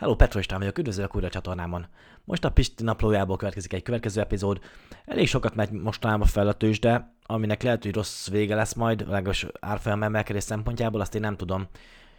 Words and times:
Hello, 0.00 0.16
Petro 0.16 0.38
István 0.38 0.58
vagyok, 0.58 0.78
üdvözlök 0.78 1.14
újra 1.14 1.26
a 1.26 1.30
csatornámon. 1.30 1.86
Most 2.24 2.44
a 2.44 2.50
Pisti 2.50 2.82
naplójából 2.82 3.36
következik 3.36 3.72
egy 3.72 3.82
következő 3.82 4.20
epizód. 4.20 4.60
Elég 5.04 5.28
sokat 5.28 5.54
megy 5.54 5.70
mostanában 5.70 6.26
fel 6.26 6.48
a 6.48 6.52
tőzsde, 6.52 7.14
aminek 7.26 7.62
lehet, 7.62 7.82
hogy 7.82 7.94
rossz 7.94 8.28
vége 8.28 8.54
lesz 8.54 8.74
majd, 8.74 9.00
legalábbis 9.00 9.46
árfolyam 9.60 10.02
emelkedés 10.02 10.42
szempontjából, 10.42 11.00
azt 11.00 11.14
én 11.14 11.20
nem 11.20 11.36
tudom. 11.36 11.66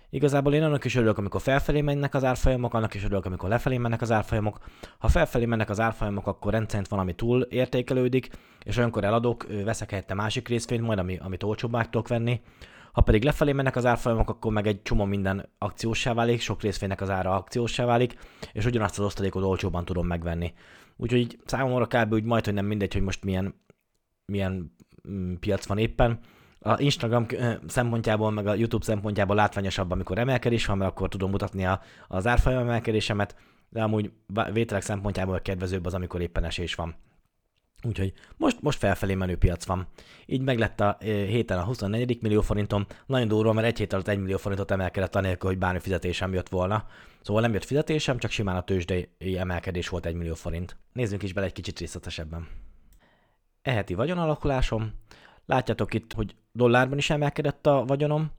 Igazából 0.09 0.53
én 0.53 0.63
annak 0.63 0.85
is 0.85 0.95
örülök, 0.95 1.17
amikor 1.17 1.41
felfelé 1.41 1.81
mennek 1.81 2.13
az 2.13 2.23
árfolyamok, 2.23 2.73
annak 2.73 2.93
is 2.93 3.03
örülök, 3.03 3.25
amikor 3.25 3.49
lefelé 3.49 3.77
mennek 3.77 4.01
az 4.01 4.11
árfolyamok. 4.11 4.59
Ha 4.97 5.07
felfelé 5.07 5.45
mennek 5.45 5.69
az 5.69 5.79
árfolyamok, 5.79 6.27
akkor 6.27 6.51
rendszerint 6.51 6.87
van, 6.87 6.99
ami 6.99 7.13
túl 7.13 7.41
értékelődik, 7.41 8.29
és 8.63 8.77
olyankor 8.77 9.03
eladok, 9.03 9.47
veszek 9.63 9.89
helyette 9.89 10.13
másik 10.13 10.47
részvényt, 10.47 10.83
majd 10.83 10.99
ami, 10.99 11.17
amit 11.17 11.43
olcsóbbá 11.43 11.83
tudok 11.83 12.07
venni. 12.07 12.41
Ha 12.91 13.01
pedig 13.01 13.23
lefelé 13.23 13.51
mennek 13.51 13.75
az 13.75 13.85
árfolyamok, 13.85 14.29
akkor 14.29 14.51
meg 14.51 14.67
egy 14.67 14.81
csomó 14.81 15.05
minden 15.05 15.49
akciósá 15.57 16.13
válik, 16.13 16.41
sok 16.41 16.61
részvénynek 16.61 17.01
az 17.01 17.09
ára 17.09 17.35
akciósá 17.35 17.85
válik, 17.85 18.15
és 18.53 18.65
ugyanazt 18.65 18.99
az 18.99 19.05
osztalékot 19.05 19.43
olcsóban 19.43 19.85
tudom 19.85 20.07
megvenni. 20.07 20.53
Úgyhogy 20.97 21.39
számomra 21.45 21.87
kb. 21.87 22.13
úgy 22.13 22.23
majd, 22.23 22.45
hogy 22.45 22.53
nem 22.53 22.65
mindegy, 22.65 22.93
hogy 22.93 23.01
most 23.01 23.23
milyen, 23.23 23.55
milyen 24.25 24.75
mm, 25.09 25.33
piac 25.33 25.65
van 25.65 25.77
éppen. 25.77 26.19
A 26.59 26.81
Instagram 26.81 27.25
szempontjából, 27.67 28.31
meg 28.31 28.47
a 28.47 28.53
YouTube 28.53 28.85
szempontjából 28.85 29.35
látványosabb, 29.35 29.91
amikor 29.91 30.17
emelkedés 30.17 30.65
van, 30.65 30.77
mert 30.77 30.91
akkor 30.91 31.09
tudom 31.09 31.29
mutatni 31.29 31.65
a, 31.65 31.81
az 32.07 32.27
árfolyam 32.27 32.61
emelkedésemet, 32.61 33.35
de 33.69 33.83
amúgy 33.83 34.11
vételek 34.53 34.83
szempontjából 34.83 35.39
kedvezőbb 35.39 35.85
az, 35.85 35.93
amikor 35.93 36.21
éppen 36.21 36.43
esés 36.43 36.75
van. 36.75 36.95
Úgyhogy 37.83 38.13
most, 38.37 38.61
most 38.61 38.77
felfelé 38.77 39.15
menő 39.15 39.37
piac 39.37 39.65
van. 39.65 39.87
Így 40.25 40.41
meglett 40.41 40.79
a 40.79 40.97
héten 41.01 41.57
a 41.57 41.63
24. 41.63 42.21
millió 42.21 42.41
forintom. 42.41 42.85
Nagyon 43.05 43.27
durva, 43.27 43.53
mert 43.53 43.67
egy 43.67 43.77
hét 43.77 43.93
alatt 43.93 44.07
1 44.07 44.19
millió 44.19 44.37
forintot 44.37 44.71
emelkedett 44.71 45.15
anélkül, 45.15 45.49
hogy 45.49 45.57
bármi 45.57 45.79
fizetésem 45.79 46.33
jött 46.33 46.49
volna. 46.49 46.87
Szóval 47.21 47.41
nem 47.41 47.53
jött 47.53 47.65
fizetésem, 47.65 48.17
csak 48.17 48.31
simán 48.31 48.55
a 48.55 48.63
tőzsdei 48.63 49.09
emelkedés 49.37 49.89
volt 49.89 50.05
1 50.05 50.15
millió 50.15 50.33
forint. 50.33 50.77
Nézzünk 50.93 51.23
is 51.23 51.33
bele 51.33 51.45
egy 51.45 51.53
kicsit 51.53 51.79
részletesebben. 51.79 52.47
Eheti 53.61 53.93
vagyonalakulásom. 53.93 54.93
Látjátok 55.45 55.93
itt, 55.93 56.13
hogy 56.13 56.35
dollárban 56.51 56.97
is 56.97 57.09
emelkedett 57.09 57.67
a 57.67 57.83
vagyonom. 57.85 58.31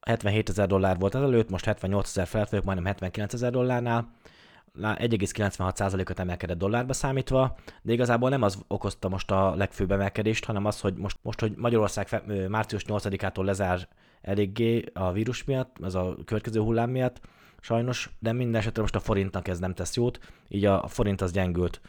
77 0.00 0.48
ezer 0.48 0.66
dollár 0.66 0.98
volt 0.98 1.14
ezelőtt, 1.14 1.50
most 1.50 1.64
78 1.64 2.08
ezer 2.08 2.26
felett 2.26 2.48
vagyok, 2.48 2.64
majdnem 2.64 2.86
79 2.86 3.32
ezer 3.32 3.50
dollárnál. 3.50 4.12
1,96%-ot 4.80 6.18
emelkedett 6.18 6.58
dollárba 6.58 6.92
számítva, 6.92 7.56
de 7.82 7.92
igazából 7.92 8.28
nem 8.30 8.42
az 8.42 8.58
okozta 8.66 9.08
most 9.08 9.30
a 9.30 9.54
legfőbb 9.54 9.92
emelkedést, 9.92 10.44
hanem 10.44 10.64
az, 10.64 10.80
hogy 10.80 10.94
most, 10.94 11.18
most 11.22 11.40
hogy 11.40 11.54
Magyarország 11.56 12.08
fe, 12.08 12.48
március 12.48 12.84
8-ától 12.86 13.44
lezár 13.44 13.88
eléggé 14.20 14.84
a 14.92 15.12
vírus 15.12 15.44
miatt, 15.44 15.76
ez 15.82 15.94
a 15.94 16.16
következő 16.24 16.60
hullám 16.60 16.90
miatt, 16.90 17.20
sajnos, 17.60 18.10
de 18.18 18.32
minden 18.32 18.60
esetre 18.60 18.82
most 18.82 18.94
a 18.94 19.00
forintnak 19.00 19.48
ez 19.48 19.58
nem 19.58 19.74
tesz 19.74 19.96
jót, 19.96 20.18
így 20.48 20.64
a 20.64 20.86
forint 20.86 21.20
az 21.20 21.32
gyengült 21.32 21.80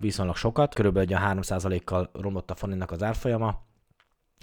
viszonylag 0.00 0.36
sokat, 0.36 0.74
körülbelül 0.74 1.16
a 1.16 1.20
3%-kal 1.20 2.10
romlott 2.12 2.50
a 2.50 2.54
forintnak 2.54 2.90
az 2.90 3.02
árfolyama. 3.02 3.62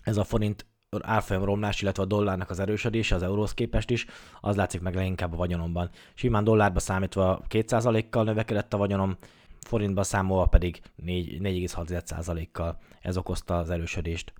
Ez 0.03 0.17
a 0.17 0.23
forint 0.23 0.65
árfolyam 1.01 1.43
romlás, 1.43 1.81
illetve 1.81 2.03
a 2.03 2.05
dollárnak 2.05 2.49
az 2.49 2.59
erősödése 2.59 3.15
az 3.15 3.23
euróhoz 3.23 3.53
képest 3.53 3.89
is, 3.89 4.05
az 4.41 4.55
látszik 4.55 4.81
meg 4.81 4.95
leginkább 4.95 5.33
a 5.33 5.37
vagyonomban. 5.37 5.89
Simán 6.13 6.43
dollárba 6.43 6.79
számítva 6.79 7.41
2%-kal 7.49 8.23
növekedett 8.23 8.73
a 8.73 8.77
vagyonom, 8.77 9.17
forintba 9.59 10.03
számolva 10.03 10.45
pedig 10.45 10.81
4,6%-kal. 11.05 12.77
Ez 13.01 13.17
okozta 13.17 13.57
az 13.57 13.69
erősödést. 13.69 14.33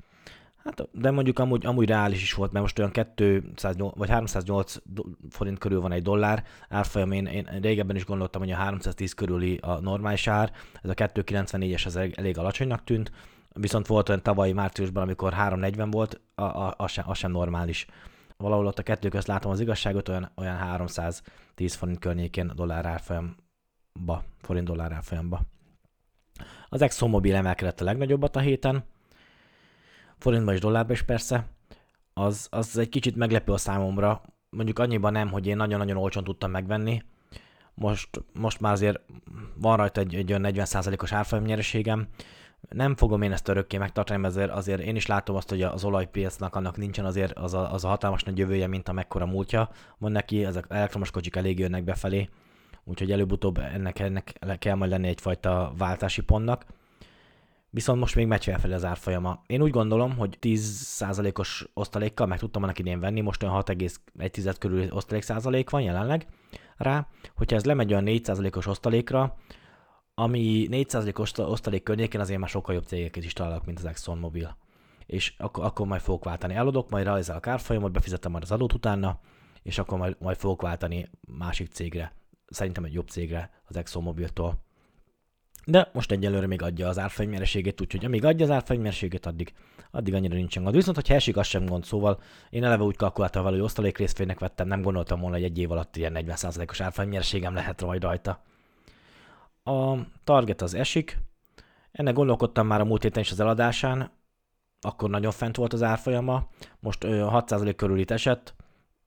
Hát, 0.64 0.89
de 0.92 1.11
mondjuk 1.11 1.39
amúgy, 1.39 1.66
amúgy 1.66 1.88
reális 1.88 2.22
is 2.22 2.33
volt, 2.33 2.52
mert 2.52 2.64
most 2.64 2.80
olyan 2.80 2.92
208 2.92 3.95
vagy 3.95 4.09
308 4.09 4.75
forint 5.30 5.58
körül 5.58 5.81
van 5.81 5.92
egy 5.92 6.02
dollár 6.02 6.44
árfolyam. 6.70 7.11
Én, 7.11 7.25
én 7.25 7.47
régebben 7.61 7.95
is 7.95 8.05
gondoltam, 8.05 8.42
hogy 8.42 8.52
a 8.52 8.55
310 8.55 9.14
körüli 9.14 9.58
a 9.61 9.80
normális 9.80 10.27
ár, 10.27 10.52
ez 10.81 10.89
a 10.89 10.93
294-es 10.93 11.86
az 11.86 11.95
elég 11.95 12.37
alacsonynak 12.37 12.83
tűnt, 12.83 13.11
Viszont 13.59 13.87
volt 13.87 14.09
olyan 14.09 14.23
tavalyi 14.23 14.53
márciusban, 14.53 15.03
amikor 15.03 15.33
340 15.33 15.92
volt, 15.92 16.21
a, 16.36 16.87
sem, 16.87 17.09
az 17.09 17.17
sem 17.17 17.31
normális. 17.31 17.86
Valahol 18.37 18.65
ott 18.65 18.80
a 18.80 18.83
kettő 18.83 19.09
közt 19.09 19.27
látom 19.27 19.52
az 19.52 19.59
igazságot, 19.59 20.09
olyan, 20.09 20.31
olyan 20.36 20.55
310 20.55 21.73
forint 21.73 21.99
környékén 21.99 22.52
dollár 22.55 22.86
árfolyamba, 22.86 24.23
forint 24.42 24.65
dollár 24.65 24.92
árfolyamba. 24.92 25.42
Az 26.69 26.81
ExxonMobil 26.81 27.36
emelkedett 27.36 27.81
a 27.81 27.83
legnagyobbat 27.83 28.36
a 28.36 28.39
héten, 28.39 28.83
forintban 30.17 30.53
és 30.53 30.59
dollárban 30.59 30.92
is 30.92 31.02
persze. 31.02 31.48
Az, 32.14 32.48
az 32.52 32.77
egy 32.77 32.89
kicsit 32.89 33.15
meglepő 33.15 33.52
a 33.52 33.58
számomra, 33.58 34.21
mondjuk 34.49 34.80
annyiban 34.80 35.11
nem, 35.11 35.30
hogy 35.30 35.48
én 35.48 35.55
nagyon-nagyon 35.55 35.98
olcsón 35.98 36.23
tudtam 36.23 36.52
megvenni, 36.52 37.03
most, 37.73 38.09
most 38.33 38.59
már 38.59 38.71
azért 38.71 38.99
van 39.55 39.77
rajta 39.77 40.02
egy, 40.02 40.15
egy 40.15 40.31
olyan 40.31 40.45
40%-os 40.53 41.11
árfolyam 41.11 41.45
nyereségem, 41.45 42.08
nem 42.69 42.95
fogom 42.95 43.21
én 43.21 43.31
ezt 43.31 43.47
örökké 43.47 43.77
megtartani, 43.77 44.19
mert 44.19 44.33
azért, 44.35 44.52
azért 44.52 44.81
én 44.81 44.95
is 44.95 45.05
látom 45.05 45.35
azt, 45.35 45.49
hogy 45.49 45.61
az 45.61 45.83
olajpiacnak 45.83 46.55
annak 46.55 46.77
nincsen 46.77 47.05
azért 47.05 47.37
az 47.37 47.53
a, 47.53 47.73
az 47.73 47.83
a 47.83 47.87
hatalmas 47.87 48.23
nagy 48.23 48.37
jövője, 48.37 48.67
mint 48.67 48.89
amekkora 48.89 49.25
múltja 49.25 49.69
van 49.97 50.11
neki, 50.11 50.45
ezek 50.45 50.65
elektromos 50.69 51.11
kocsik 51.11 51.35
elég 51.35 51.59
jönnek 51.59 51.83
befelé, 51.83 52.30
úgyhogy 52.83 53.11
előbb-utóbb 53.11 53.57
ennek, 53.57 53.99
ennek 53.99 54.57
kell 54.59 54.75
majd 54.75 54.91
lenni 54.91 55.07
egyfajta 55.07 55.73
váltási 55.77 56.21
pontnak. 56.21 56.65
Viszont 57.71 57.99
most 57.99 58.15
még 58.15 58.27
megy 58.27 58.43
felfelé 58.43 58.73
az 58.73 58.86
árfolyama. 58.86 59.43
Én 59.47 59.61
úgy 59.61 59.71
gondolom, 59.71 60.17
hogy 60.17 60.37
10%-os 60.41 61.67
osztalékkal 61.73 62.27
meg 62.27 62.39
tudtam 62.39 62.63
annak 62.63 62.80
idén 62.80 62.99
venni, 62.99 63.21
most 63.21 63.43
olyan 63.43 63.63
6,1 63.65 64.55
körül 64.59 64.87
osztalék 64.91 65.23
százalék 65.23 65.69
van 65.69 65.81
jelenleg 65.81 66.27
rá. 66.77 67.07
Hogyha 67.36 67.55
ez 67.55 67.65
lemegy 67.65 67.91
olyan 67.91 68.05
4%-os 68.07 68.67
osztalékra, 68.67 69.36
ami 70.19 70.67
4%-os 70.71 71.37
osztalék 71.37 71.83
környékén 71.83 72.21
azért 72.21 72.39
már 72.39 72.49
sokkal 72.49 72.75
jobb 72.75 72.85
cégeket 72.85 73.23
is 73.23 73.33
találok, 73.33 73.65
mint 73.65 73.77
az 73.77 73.85
ExxonMobil. 73.85 74.57
És 75.05 75.33
akkor, 75.37 75.65
akkor 75.65 75.87
majd 75.87 76.02
fogok 76.02 76.23
váltani. 76.23 76.53
Eladok, 76.53 76.89
majd 76.89 77.07
a 77.07 77.39
árfolyamot, 77.41 77.91
befizetem 77.91 78.31
majd 78.31 78.43
az 78.43 78.52
adót 78.52 78.73
utána, 78.73 79.19
és 79.63 79.77
akkor 79.77 79.97
majd, 79.97 80.15
majd 80.19 80.37
fogok 80.37 80.61
váltani 80.61 81.09
másik 81.37 81.71
cégre. 81.71 82.13
Szerintem 82.47 82.83
egy 82.83 82.93
jobb 82.93 83.07
cégre 83.07 83.52
az 83.65 83.77
ExxonMobiltól. 83.77 84.63
De 85.65 85.89
most 85.93 86.11
egyelőre 86.11 86.47
még 86.47 86.61
adja 86.61 86.87
az 86.87 86.99
árfolyamnyereségét, 86.99 87.81
úgyhogy 87.81 88.05
amíg 88.05 88.25
adja 88.25 88.45
az 88.45 88.51
árfolyamnyereségét, 88.51 89.25
addig, 89.25 89.53
addig 89.91 90.13
annyira 90.13 90.36
nincsen 90.36 90.63
gond. 90.63 90.75
Viszont, 90.75 91.07
ha 91.07 91.13
esik, 91.13 91.37
az 91.37 91.47
sem 91.47 91.65
gond. 91.65 91.83
Szóval 91.83 92.21
én 92.49 92.63
eleve 92.63 92.83
úgy 92.83 92.95
kalkuláltam 92.95 93.43
való, 93.43 93.55
hogy 93.55 93.65
osztalék 93.65 93.97
részfénynek 93.97 94.39
vettem, 94.39 94.67
nem 94.67 94.81
gondoltam 94.81 95.19
volna, 95.19 95.36
hogy 95.36 95.45
egy 95.45 95.57
év 95.57 95.71
alatt 95.71 95.95
ilyen 95.95 96.13
40%-os 96.15 96.81
árfolyamnyereségem 96.81 97.53
lehet 97.53 97.81
majd 97.81 98.03
rajta. 98.03 98.41
A 99.69 100.05
target 100.23 100.61
az 100.61 100.73
esik, 100.73 101.17
ennek 101.91 102.13
gondolkodtam 102.13 102.67
már 102.67 102.81
a 102.81 102.85
múlt 102.85 103.03
héten 103.03 103.21
is 103.21 103.31
az 103.31 103.39
eladásán, 103.39 104.11
akkor 104.81 105.09
nagyon 105.09 105.31
fent 105.31 105.55
volt 105.55 105.73
az 105.73 105.83
árfolyama, 105.83 106.47
most 106.80 107.05
6% 107.07 107.73
körül 107.75 107.99
itt 107.99 108.11
esett, 108.11 108.55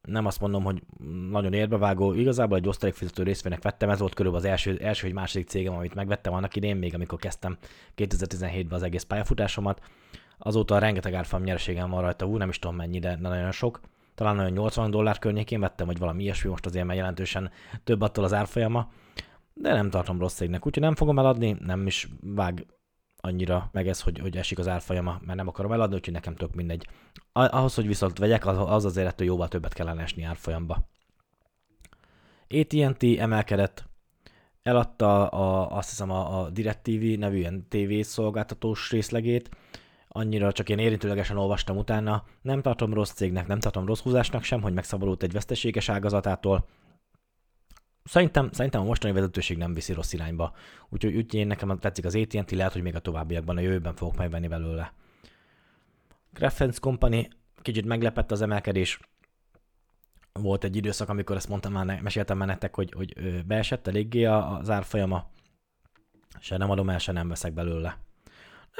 nem 0.02 0.26
azt 0.26 0.40
mondom, 0.40 0.64
hogy 0.64 0.82
nagyon 1.30 1.52
érbevágó, 1.52 2.12
igazából 2.12 2.56
egy 2.56 2.68
osztalékfizető 2.68 3.22
részvénynek 3.22 3.62
vettem, 3.62 3.90
ez 3.90 3.98
volt 3.98 4.14
körülbelül 4.14 4.46
az 4.46 4.52
első, 4.52 4.78
első 4.82 5.06
vagy 5.06 5.14
második 5.14 5.48
cégem, 5.48 5.74
amit 5.74 5.94
megvettem 5.94 6.32
annak 6.32 6.56
idén, 6.56 6.76
még 6.76 6.94
amikor 6.94 7.18
kezdtem 7.18 7.56
2017-ben 7.96 8.78
az 8.78 8.82
egész 8.82 9.02
pályafutásomat. 9.02 9.80
Azóta 10.38 10.78
rengeteg 10.78 11.14
árfolyam 11.14 11.44
nyereségem 11.44 11.90
van 11.90 12.00
rajta, 12.00 12.26
ú, 12.26 12.36
nem 12.36 12.48
is 12.48 12.58
tudom 12.58 12.76
mennyi, 12.76 12.98
de 12.98 13.16
nagyon 13.20 13.52
sok. 13.52 13.80
Talán 14.14 14.38
olyan 14.38 14.52
80 14.52 14.90
dollár 14.90 15.18
környékén 15.18 15.60
vettem, 15.60 15.86
vagy 15.86 15.98
valami 15.98 16.22
ilyesmi, 16.22 16.50
most 16.50 16.66
azért 16.66 16.86
már 16.86 16.96
jelentősen 16.96 17.50
több 17.84 18.00
attól 18.00 18.24
az 18.24 18.32
árfolyama 18.32 18.88
de 19.54 19.72
nem 19.72 19.90
tartom 19.90 20.18
rossz 20.18 20.34
cégnek, 20.34 20.66
úgyhogy 20.66 20.82
nem 20.82 20.94
fogom 20.94 21.18
eladni, 21.18 21.56
nem 21.60 21.86
is 21.86 22.08
vág 22.20 22.66
annyira 23.16 23.68
meg 23.72 23.88
ez, 23.88 24.00
hogy, 24.00 24.18
hogy 24.18 24.36
esik 24.36 24.58
az 24.58 24.68
árfolyama, 24.68 25.20
mert 25.24 25.38
nem 25.38 25.48
akarom 25.48 25.72
eladni, 25.72 25.94
úgyhogy 25.94 26.14
nekem 26.14 26.34
tök 26.34 26.54
mindegy. 26.54 26.86
Ahhoz, 27.32 27.74
hogy 27.74 27.86
viszont 27.86 28.18
vegyek, 28.18 28.46
az 28.46 28.84
azért 28.84 29.06
ettől 29.06 29.26
jóval 29.26 29.48
többet 29.48 29.72
kellene 29.72 30.02
esni 30.02 30.22
árfolyamba. 30.22 30.88
AT&T 32.48 33.02
emelkedett, 33.18 33.84
eladta 34.62 35.28
a, 35.28 35.76
azt 35.76 35.88
hiszem 35.88 36.10
a, 36.10 36.40
a 36.40 36.50
DirecTV 36.50 37.18
nevű 37.18 37.36
ilyen 37.36 37.66
TV 37.68 38.00
szolgáltatós 38.00 38.90
részlegét, 38.90 39.50
annyira 40.08 40.52
csak 40.52 40.68
én 40.68 40.78
érintőlegesen 40.78 41.36
olvastam 41.36 41.76
utána, 41.76 42.24
nem 42.42 42.62
tartom 42.62 42.94
rossz 42.94 43.12
cégnek, 43.12 43.46
nem 43.46 43.60
tartom 43.60 43.86
rossz 43.86 44.00
húzásnak 44.00 44.42
sem, 44.42 44.62
hogy 44.62 44.72
megszabadult 44.72 45.22
egy 45.22 45.32
veszteséges 45.32 45.88
ágazatától, 45.88 46.68
Szerintem, 48.04 48.50
szerintem 48.52 48.80
a 48.80 48.84
mostani 48.84 49.12
vezetőség 49.12 49.56
nem 49.56 49.74
viszi 49.74 49.92
rossz 49.92 50.12
irányba. 50.12 50.54
Úgyhogy 50.88 51.16
úgy 51.16 51.34
én 51.34 51.46
nekem 51.46 51.78
tetszik 51.78 52.04
az 52.04 52.14
AT&T, 52.14 52.50
lehet, 52.50 52.72
hogy 52.72 52.82
még 52.82 52.94
a 52.94 53.00
továbbiakban, 53.00 53.56
a 53.56 53.60
jövőben 53.60 53.94
fogok 53.94 54.16
megvenni 54.16 54.48
belőle. 54.48 54.92
Greffens 56.32 56.78
Company, 56.78 57.28
kicsit 57.62 57.84
meglepett 57.84 58.30
az 58.30 58.42
emelkedés. 58.42 59.00
Volt 60.32 60.64
egy 60.64 60.76
időszak, 60.76 61.08
amikor 61.08 61.36
ezt 61.36 61.48
mondtam 61.48 61.72
már, 61.72 62.00
meséltem 62.02 62.38
már 62.38 62.48
nektek, 62.48 62.74
hogy, 62.74 62.92
hogy 62.96 63.42
beesett 63.46 63.86
eléggé 63.86 64.24
az 64.24 64.70
árfolyama. 64.70 65.30
Se 66.40 66.56
nem 66.56 66.70
adom 66.70 66.90
el, 66.90 66.98
se 66.98 67.12
nem 67.12 67.28
veszek 67.28 67.52
belőle. 67.52 67.98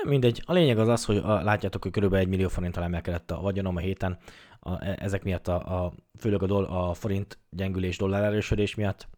Mindegy. 0.03 0.43
A 0.47 0.53
lényeg 0.53 0.79
az 0.79 0.89
az, 0.89 1.05
hogy 1.05 1.17
a, 1.17 1.43
látjátok, 1.43 1.83
hogy 1.83 1.93
körülbelül 1.93 2.25
1 2.25 2.31
millió 2.31 2.49
forinttal 2.49 2.83
emelkedett 2.83 3.31
a 3.31 3.41
vagyonom 3.41 3.77
a 3.77 3.81
héten, 3.81 4.19
a, 4.61 4.85
e, 4.85 4.97
ezek 5.01 5.23
miatt 5.23 5.49
a, 5.49 5.85
a 5.85 5.93
főleg 6.19 6.43
a, 6.43 6.47
doll, 6.47 6.65
a 6.65 6.95
forint 6.95 7.39
gyengülés, 7.51 7.97
dollár 7.97 8.23
erősödés 8.23 8.75
miatt. 8.75 9.09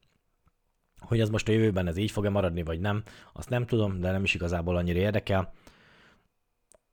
Hogy 1.01 1.21
ez 1.21 1.31
most 1.31 1.49
a 1.49 1.53
jövőben 1.53 1.87
ez 1.87 1.97
így 1.97 2.11
fog-e 2.11 2.31
maradni, 2.31 2.63
vagy 2.63 2.81
nem, 2.81 3.03
azt 3.33 3.49
nem 3.49 3.67
tudom, 3.67 4.01
de 4.01 4.11
nem 4.11 4.23
is 4.23 4.35
igazából 4.35 4.77
annyira 4.77 4.99
érdekel. 4.99 5.53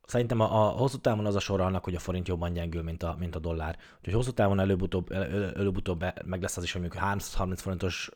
Szerintem 0.06 0.40
a, 0.40 0.44
a 0.44 0.68
hosszú 0.68 0.98
távon 0.98 1.26
az 1.26 1.34
a 1.34 1.40
sor 1.40 1.60
annak, 1.60 1.84
hogy 1.84 1.94
a 1.94 1.98
forint 1.98 2.28
jobban 2.28 2.52
gyengül, 2.52 2.82
mint 2.82 3.02
a, 3.02 3.16
mint 3.18 3.36
a 3.36 3.38
dollár. 3.38 3.78
Úgyhogy 3.98 4.14
hosszú 4.14 4.30
távon 4.30 4.60
előbb-utóbb, 4.60 5.12
előbb-utóbb 5.12 6.04
meg 6.24 6.42
lesz 6.42 6.56
az 6.56 6.62
is, 6.62 6.72
hogy 6.72 6.80
mondjuk 6.80 7.02
330 7.02 7.62
forintos 7.62 8.10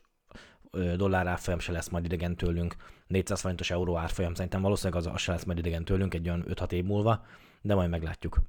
dollár 0.96 1.26
árfolyam 1.26 1.58
se 1.58 1.72
lesz 1.72 1.88
majd 1.88 2.04
idegen 2.04 2.36
tőlünk, 2.36 2.76
400 3.06 3.40
forintos 3.40 3.70
euró 3.70 3.96
árfolyam 3.96 4.34
szerintem 4.34 4.62
valószínűleg 4.62 5.02
az, 5.04 5.12
az 5.14 5.20
se 5.20 5.32
lesz 5.32 5.44
majd 5.44 5.58
idegen 5.58 5.84
tőlünk 5.84 6.14
egy 6.14 6.28
olyan 6.28 6.44
5-6 6.48 6.72
év 6.72 6.84
múlva, 6.84 7.24
de 7.62 7.74
majd 7.74 7.90
meglátjuk. 7.90 8.40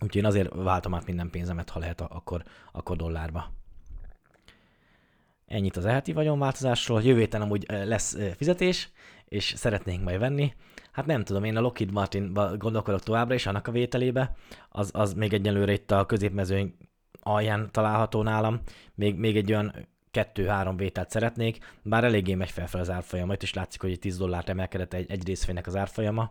Úgyhogy 0.00 0.16
én 0.16 0.24
azért 0.24 0.54
váltom 0.54 0.94
át 0.94 1.06
minden 1.06 1.30
pénzemet, 1.30 1.70
ha 1.70 1.78
lehet, 1.78 2.00
akkor, 2.00 2.42
akkor 2.72 2.96
dollárba. 2.96 3.52
Ennyit 5.46 5.76
az 5.76 5.84
elheti 5.84 6.12
vagyonváltozásról. 6.12 7.02
Jövő 7.02 7.18
héten 7.18 7.42
amúgy 7.42 7.66
lesz 7.68 8.16
fizetés, 8.36 8.90
és 9.24 9.52
szeretnénk 9.56 10.04
majd 10.04 10.18
venni. 10.18 10.54
Hát 10.92 11.06
nem 11.06 11.24
tudom, 11.24 11.44
én 11.44 11.56
a 11.56 11.60
Lockheed 11.60 11.92
martin 11.92 12.32
gondolkodok 12.32 13.02
továbbra 13.02 13.34
is, 13.34 13.46
annak 13.46 13.66
a 13.66 13.72
vételébe. 13.72 14.36
Az, 14.68 14.90
az 14.94 15.14
még 15.14 15.32
egyelőre 15.32 15.72
itt 15.72 15.90
a 15.90 16.06
középmezőny 16.06 16.74
alján 17.20 17.68
található 17.72 18.22
nálam. 18.22 18.60
Még, 18.94 19.16
még 19.16 19.36
egy 19.36 19.52
olyan 19.52 19.72
kettő-három 20.18 20.76
vételt 20.76 21.10
szeretnék, 21.10 21.58
bár 21.82 22.04
eléggé 22.04 22.34
megy 22.34 22.50
fel 22.50 22.80
az 22.80 22.90
árfolyama, 22.90 23.32
itt 23.32 23.42
is 23.42 23.54
látszik, 23.54 23.80
hogy 23.80 23.98
10 23.98 24.16
dollárt 24.16 24.48
emelkedett 24.48 24.92
egy, 24.92 25.10
egy 25.10 25.26
részfénynek 25.26 25.66
az 25.66 25.76
árfolyama. 25.76 26.30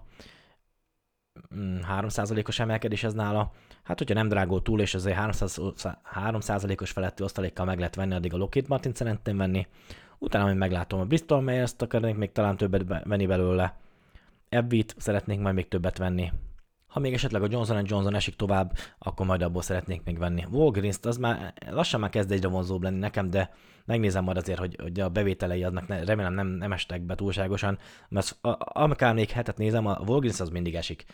3%-os 1.99 2.59
mm, 2.59 2.63
emelkedés 2.63 3.03
ez 3.03 3.13
nála. 3.13 3.51
Hát, 3.83 3.97
hogyha 3.97 4.13
nem 4.13 4.27
drágul 4.27 4.61
túl, 4.61 4.81
és 4.81 4.93
azért 4.93 5.17
3%-os 5.17 6.91
feletti 6.91 7.23
osztalékkal 7.23 7.65
meg 7.65 7.77
lehet 7.77 7.95
venni, 7.95 8.13
addig 8.13 8.33
a 8.33 8.37
Lockheed 8.37 8.67
Martin 8.67 8.93
szeretném 8.93 9.37
venni. 9.37 9.67
Utána 10.17 10.43
majd 10.43 10.57
meglátom 10.57 10.99
a 10.99 11.05
Bristol 11.05 11.41
Myers-t, 11.41 11.81
akarnék 11.81 12.15
még 12.15 12.31
talán 12.31 12.57
többet 12.57 13.03
venni 13.03 13.25
belőle. 13.25 13.77
Ebbit 14.49 14.95
szeretnék 14.97 15.39
majd 15.39 15.55
még 15.55 15.67
többet 15.67 15.97
venni. 15.97 16.31
Ha 16.97 17.03
még 17.03 17.13
esetleg 17.13 17.44
a 17.44 17.47
Johnson 17.49 17.83
Johnson 17.85 18.15
esik 18.15 18.35
tovább, 18.35 18.77
akkor 18.99 19.25
majd 19.25 19.41
abból 19.41 19.61
szeretnék 19.61 20.03
még 20.03 20.17
venni. 20.17 20.45
Walgreens-t 20.51 21.05
az 21.05 21.17
már 21.17 21.53
lassan 21.69 21.99
már 21.99 22.09
kezd 22.09 22.31
egyre 22.31 22.47
vonzóbb 22.47 22.83
lenni 22.83 22.99
nekem, 22.99 23.29
de 23.29 23.53
megnézem 23.85 24.23
majd 24.23 24.38
azért, 24.38 24.59
hogy, 24.59 24.75
hogy 24.81 24.99
a 24.99 25.09
bevételei 25.09 25.63
adnak, 25.63 25.88
ne, 25.88 26.03
remélem 26.03 26.33
nem, 26.33 26.47
nem 26.47 26.71
estek 26.71 27.01
be 27.01 27.15
túlságosan, 27.15 27.77
mert 28.09 28.38
amikor 28.57 29.13
még 29.13 29.29
hetet 29.29 29.57
nézem, 29.57 29.85
a 29.85 29.99
Walgreens 30.05 30.39
az 30.39 30.49
mindig 30.49 30.75
esik. 30.75 31.05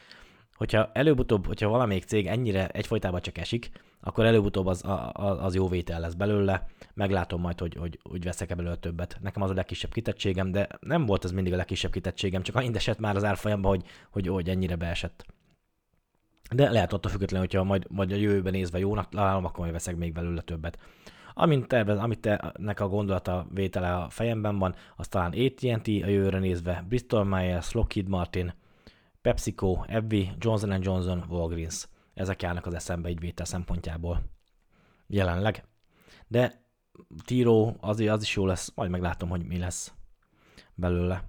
Hogyha 0.55 0.89
előbb-utóbb, 0.93 1.47
hogyha 1.47 1.69
valamelyik 1.69 2.03
cég 2.03 2.27
ennyire 2.27 2.67
egyfolytában 2.67 3.21
csak 3.21 3.37
esik, 3.37 3.71
akkor 4.01 4.25
előbb-utóbb 4.25 4.65
az, 4.65 4.83
az, 5.13 5.37
az 5.39 5.55
jó 5.55 5.67
vétel 5.67 5.99
lesz 5.99 6.13
belőle, 6.13 6.67
meglátom 6.93 7.41
majd, 7.41 7.59
hogy, 7.59 7.75
hogy, 7.75 7.99
hogy 8.03 8.23
veszek-e 8.23 8.55
belőle 8.55 8.75
többet. 8.75 9.17
Nekem 9.21 9.41
az 9.41 9.49
a 9.49 9.53
legkisebb 9.53 9.91
kitettségem, 9.91 10.51
de 10.51 10.67
nem 10.79 11.05
volt 11.05 11.23
ez 11.23 11.31
mindig 11.31 11.53
a 11.53 11.57
legkisebb 11.57 11.91
kitettségem, 11.91 12.41
csak 12.41 12.55
annyit 12.55 12.75
esett 12.75 12.99
már 12.99 13.15
az 13.15 13.23
árfolyamban, 13.23 13.71
hogy, 13.71 13.85
hogy, 14.09 14.27
hogy 14.27 14.49
ennyire 14.49 14.75
beesett. 14.75 15.25
De 16.51 16.69
lehet 16.69 16.93
attól 16.93 17.11
függetlenül, 17.11 17.45
hogyha 17.45 17.63
majd, 17.63 17.85
majd 17.89 18.11
a 18.11 18.15
jövőben 18.15 18.51
nézve 18.51 18.79
jónak 18.79 19.09
találom, 19.09 19.45
akkor 19.45 19.59
majd 19.59 19.71
veszek 19.71 19.95
még 19.95 20.13
belőle 20.13 20.41
többet. 20.41 20.79
Amint 21.33 21.67
tervez, 21.67 21.97
amit 21.97 22.29
nek 22.57 22.79
a 22.79 22.87
gondolata 22.87 23.47
vétele 23.53 23.95
a 23.95 24.09
fejemben 24.09 24.57
van, 24.57 24.75
az 24.95 25.07
talán 25.07 25.31
AT&T 25.31 25.87
a 25.87 26.07
jövőre 26.07 26.39
nézve, 26.39 26.85
Bristol 26.87 27.23
Myers, 27.23 27.71
Lockheed 27.71 28.07
Martin, 28.07 28.53
PepsiCo, 29.21 29.83
Ebbi, 29.87 30.31
Johnson 30.37 30.81
Johnson, 30.81 31.25
Walgreens. 31.29 31.87
Ezek 32.13 32.41
járnak 32.41 32.65
az 32.65 32.73
eszembe 32.73 33.09
egy 33.09 33.19
vétel 33.19 33.45
szempontjából. 33.45 34.21
Jelenleg. 35.07 35.63
De 36.27 36.61
Tiro, 37.25 37.73
az, 37.79 37.99
az 37.99 38.21
is 38.21 38.35
jó 38.35 38.45
lesz, 38.45 38.71
majd 38.75 38.89
meglátom, 38.89 39.29
hogy 39.29 39.43
mi 39.43 39.57
lesz 39.57 39.93
belőle. 40.73 41.23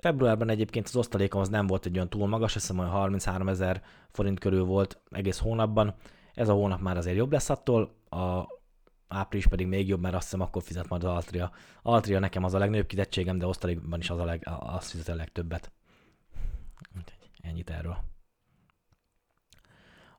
Februárban 0.00 0.48
egyébként 0.48 0.86
az 0.86 0.96
osztalékom 0.96 1.40
az 1.40 1.48
nem 1.48 1.66
volt 1.66 1.86
egy 1.86 1.94
olyan 1.94 2.08
túl 2.08 2.28
magas, 2.28 2.56
azt 2.56 2.66
hiszem, 2.66 2.82
hogy 2.82 2.92
33 2.92 3.48
ezer 3.48 3.82
forint 4.08 4.40
körül 4.40 4.64
volt 4.64 5.00
egész 5.10 5.38
hónapban. 5.38 5.94
Ez 6.34 6.48
a 6.48 6.52
hónap 6.52 6.80
már 6.80 6.96
azért 6.96 7.16
jobb 7.16 7.32
lesz 7.32 7.50
attól, 7.50 7.94
a 8.10 8.42
április 9.08 9.46
pedig 9.46 9.66
még 9.66 9.88
jobb, 9.88 10.00
mert 10.00 10.14
azt 10.14 10.24
hiszem 10.24 10.40
akkor 10.40 10.62
fizet 10.62 10.88
majd 10.88 11.04
az 11.04 11.10
Altria. 11.10 11.50
Altria 11.82 12.18
nekem 12.18 12.44
az 12.44 12.54
a 12.54 12.58
legnagyobb 12.58 12.86
kitettségem, 12.86 13.38
de 13.38 13.46
osztalékban 13.46 13.98
is 13.98 14.10
az 14.10 14.18
a 14.18 14.24
leg, 14.24 14.48
azt 14.60 14.90
fizet 14.90 15.08
a 15.08 15.14
legtöbbet. 15.14 15.72
Ennyit 17.40 17.70
erről. 17.70 17.96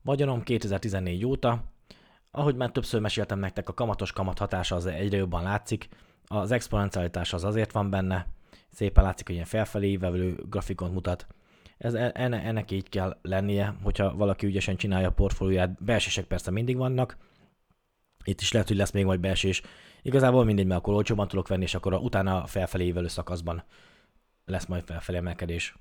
Vagyonom 0.02 0.44
2014 0.44 1.26
óta. 1.26 1.64
Ahogy 2.32 2.56
már 2.56 2.72
többször 2.72 3.02
meséltem 3.02 3.40
nektek, 3.40 3.70
a 3.70 3.74
kamatos 3.74 4.12
kamat 4.12 4.38
hatása 4.38 4.76
az 4.76 4.86
egyre 4.86 5.18
jobban 5.18 5.44
látszik. 5.44 5.90
Az 6.26 6.52
exponencialitás 6.52 7.34
az 7.34 7.44
azért 7.44 7.72
van 7.72 7.90
benne, 7.90 8.28
szépen 8.72 9.04
látszik, 9.04 9.26
hogy 9.26 9.36
ilyen 9.36 9.48
felfelé 9.48 9.90
ívelő 9.90 10.44
grafikont 10.50 10.94
mutat. 10.94 11.28
Ez, 11.78 11.94
enne, 11.94 12.42
ennek 12.42 12.72
így 12.72 12.90
kell 12.90 13.18
lennie, 13.22 13.76
hogyha 13.84 14.16
valaki 14.16 14.46
ügyesen 14.46 14.76
csinálja 14.76 15.08
a 15.08 15.12
portfólióját. 15.12 15.84
Beesések 15.84 16.26
persze 16.26 16.52
mindig 16.52 16.78
vannak, 16.78 17.18
itt 18.24 18.42
is 18.42 18.52
lehet, 18.52 18.68
hogy 18.68 18.78
lesz 18.78 18.92
még 18.92 19.06
majd 19.06 19.20
beesés. 19.20 19.62
Igazából 20.02 20.44
mindegy, 20.44 20.66
mert 20.66 20.80
akkor 20.80 20.94
olcsóban 20.94 21.28
tudok 21.28 21.48
venni, 21.48 21.64
és 21.64 21.76
akkor 21.76 21.94
a, 21.94 21.98
utána 21.98 22.46
felfelé 22.46 22.86
ívelő 22.86 23.08
szakaszban 23.08 23.64
lesz 24.46 24.66
majd 24.66 24.84
felfelé 24.84 25.18
emelkedés. 25.18 25.76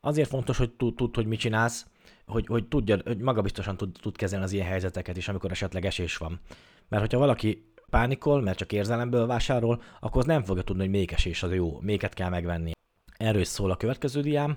Azért 0.00 0.28
fontos, 0.28 0.58
hogy 0.58 0.70
tud, 0.70 1.14
hogy 1.14 1.26
mit 1.26 1.38
csinálsz, 1.38 1.86
hogy, 2.26 2.46
hogy 2.46 2.68
tudja, 2.68 2.98
hogy 3.04 3.18
magabiztosan 3.18 3.76
tud, 3.76 3.96
tud 4.00 4.16
kezelni 4.16 4.44
az 4.44 4.52
ilyen 4.52 4.66
helyzeteket 4.66 5.16
is, 5.16 5.28
amikor 5.28 5.50
esetleg 5.50 5.84
esés 5.84 6.16
van. 6.16 6.40
Mert 6.88 7.02
hogyha 7.02 7.18
valaki 7.18 7.71
pánikol, 7.92 8.40
mert 8.40 8.58
csak 8.58 8.72
érzelemből 8.72 9.26
vásárol, 9.26 9.82
akkor 10.00 10.20
az 10.20 10.26
nem 10.26 10.42
fogja 10.42 10.62
tudni, 10.62 10.82
hogy 10.82 10.90
még 10.90 11.12
esés 11.12 11.42
az 11.42 11.52
jó, 11.52 11.78
méket 11.80 12.14
kell 12.14 12.28
megvenni. 12.28 12.72
Erről 13.16 13.44
szól 13.44 13.70
a 13.70 13.76
következő 13.76 14.20
diám. 14.20 14.56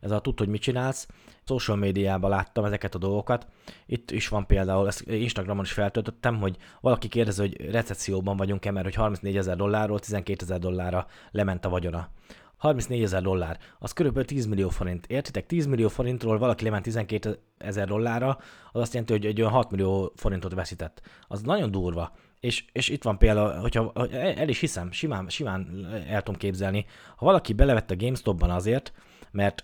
Ez 0.00 0.10
a 0.10 0.20
tud, 0.20 0.38
hogy 0.38 0.48
mit 0.48 0.60
csinálsz. 0.60 1.08
Social 1.44 1.76
médiában 1.76 2.30
láttam 2.30 2.64
ezeket 2.64 2.94
a 2.94 2.98
dolgokat. 2.98 3.46
Itt 3.86 4.10
is 4.10 4.28
van 4.28 4.46
például, 4.46 4.86
ezt 4.86 5.00
Instagramon 5.00 5.64
is 5.64 5.72
feltöltöttem, 5.72 6.38
hogy 6.38 6.56
valaki 6.80 7.08
kérdezi, 7.08 7.40
hogy 7.40 7.70
recesszióban 7.70 8.36
vagyunk-e, 8.36 8.70
mert 8.70 8.84
hogy 8.84 8.94
34 8.94 9.36
ezer 9.36 9.56
dollárról 9.56 9.98
12 9.98 10.44
ezer 10.44 10.58
dollárra 10.58 11.06
lement 11.30 11.64
a 11.64 11.68
vagyona. 11.68 12.08
34 12.56 13.02
ezer 13.02 13.22
dollár, 13.22 13.58
az 13.78 13.92
körülbelül 13.92 14.26
10 14.26 14.46
millió 14.46 14.68
forint. 14.68 15.06
Értitek? 15.06 15.46
10 15.46 15.66
millió 15.66 15.88
forintról 15.88 16.38
valaki 16.38 16.64
lement 16.64 16.82
12 16.82 17.38
ezer 17.58 17.86
dollárra, 17.86 18.38
az 18.72 18.80
azt 18.80 18.92
jelenti, 18.92 19.12
hogy 19.12 19.26
egy 19.26 19.40
olyan 19.40 19.52
6 19.52 19.70
millió 19.70 20.12
forintot 20.16 20.54
veszített. 20.54 21.02
Az 21.28 21.42
nagyon 21.42 21.70
durva. 21.70 22.12
És, 22.40 22.64
és 22.72 22.88
itt 22.88 23.02
van 23.02 23.18
például, 23.18 23.52
hogyha 23.52 23.92
el 24.12 24.48
is 24.48 24.60
hiszem, 24.60 24.92
simán, 24.92 25.28
simán 25.28 25.86
el 26.08 26.22
tudom 26.22 26.40
képzelni, 26.40 26.86
ha 27.16 27.24
valaki 27.24 27.52
belevett 27.52 27.90
a 27.90 27.96
GameStop-ban 27.96 28.50
azért, 28.50 28.92
mert 29.30 29.62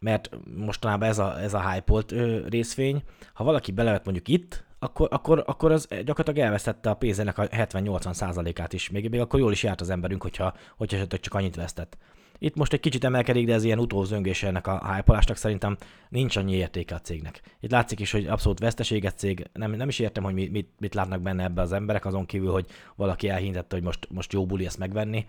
mert 0.00 0.30
mostanában 0.56 1.08
ez 1.08 1.18
a, 1.18 1.40
ez 1.40 1.54
a 1.54 1.70
hype 1.70 2.04
részvény, 2.48 3.02
ha 3.32 3.44
valaki 3.44 3.72
belevett 3.72 4.04
mondjuk 4.04 4.28
itt, 4.28 4.64
akkor, 4.78 5.08
akkor, 5.10 5.42
akkor 5.46 5.72
az 5.72 5.86
gyakorlatilag 5.88 6.38
elvesztette 6.38 6.90
a 6.90 6.94
pénzének 6.94 7.38
a 7.38 7.48
70-80 7.48 8.12
százalékát 8.12 8.72
is. 8.72 8.90
Még, 8.90 9.10
még 9.10 9.20
akkor 9.20 9.40
jól 9.40 9.52
is 9.52 9.62
járt 9.62 9.80
az 9.80 9.90
emberünk, 9.90 10.22
hogyha, 10.22 10.54
hogyha 10.76 10.96
esetleg 10.96 11.20
csak 11.20 11.34
annyit 11.34 11.56
vesztett. 11.56 11.96
Itt 12.42 12.56
most 12.56 12.72
egy 12.72 12.80
kicsit 12.80 13.04
emelkedik, 13.04 13.46
de 13.46 13.52
ez 13.52 13.64
ilyen 13.64 13.78
utózöngés 13.78 14.42
ennek 14.42 14.66
a 14.66 14.94
hype 14.94 15.34
szerintem 15.34 15.76
nincs 16.08 16.36
annyi 16.36 16.54
értéke 16.54 16.94
a 16.94 17.00
cégnek. 17.00 17.40
Itt 17.60 17.70
látszik 17.70 18.00
is, 18.00 18.10
hogy 18.10 18.26
abszolút 18.26 18.58
veszteséget 18.58 19.18
cég, 19.18 19.46
nem, 19.52 19.70
nem 19.70 19.88
is 19.88 19.98
értem, 19.98 20.22
hogy 20.22 20.34
mit, 20.34 20.70
mit 20.78 20.94
látnak 20.94 21.20
benne 21.20 21.44
ebbe 21.44 21.60
az 21.60 21.72
emberek, 21.72 22.04
azon 22.04 22.26
kívül, 22.26 22.50
hogy 22.50 22.66
valaki 22.96 23.28
elhintette, 23.28 23.74
hogy 23.74 23.84
most, 23.84 24.08
most 24.10 24.32
jó 24.32 24.46
buli 24.46 24.66
ezt 24.66 24.78
megvenni. 24.78 25.24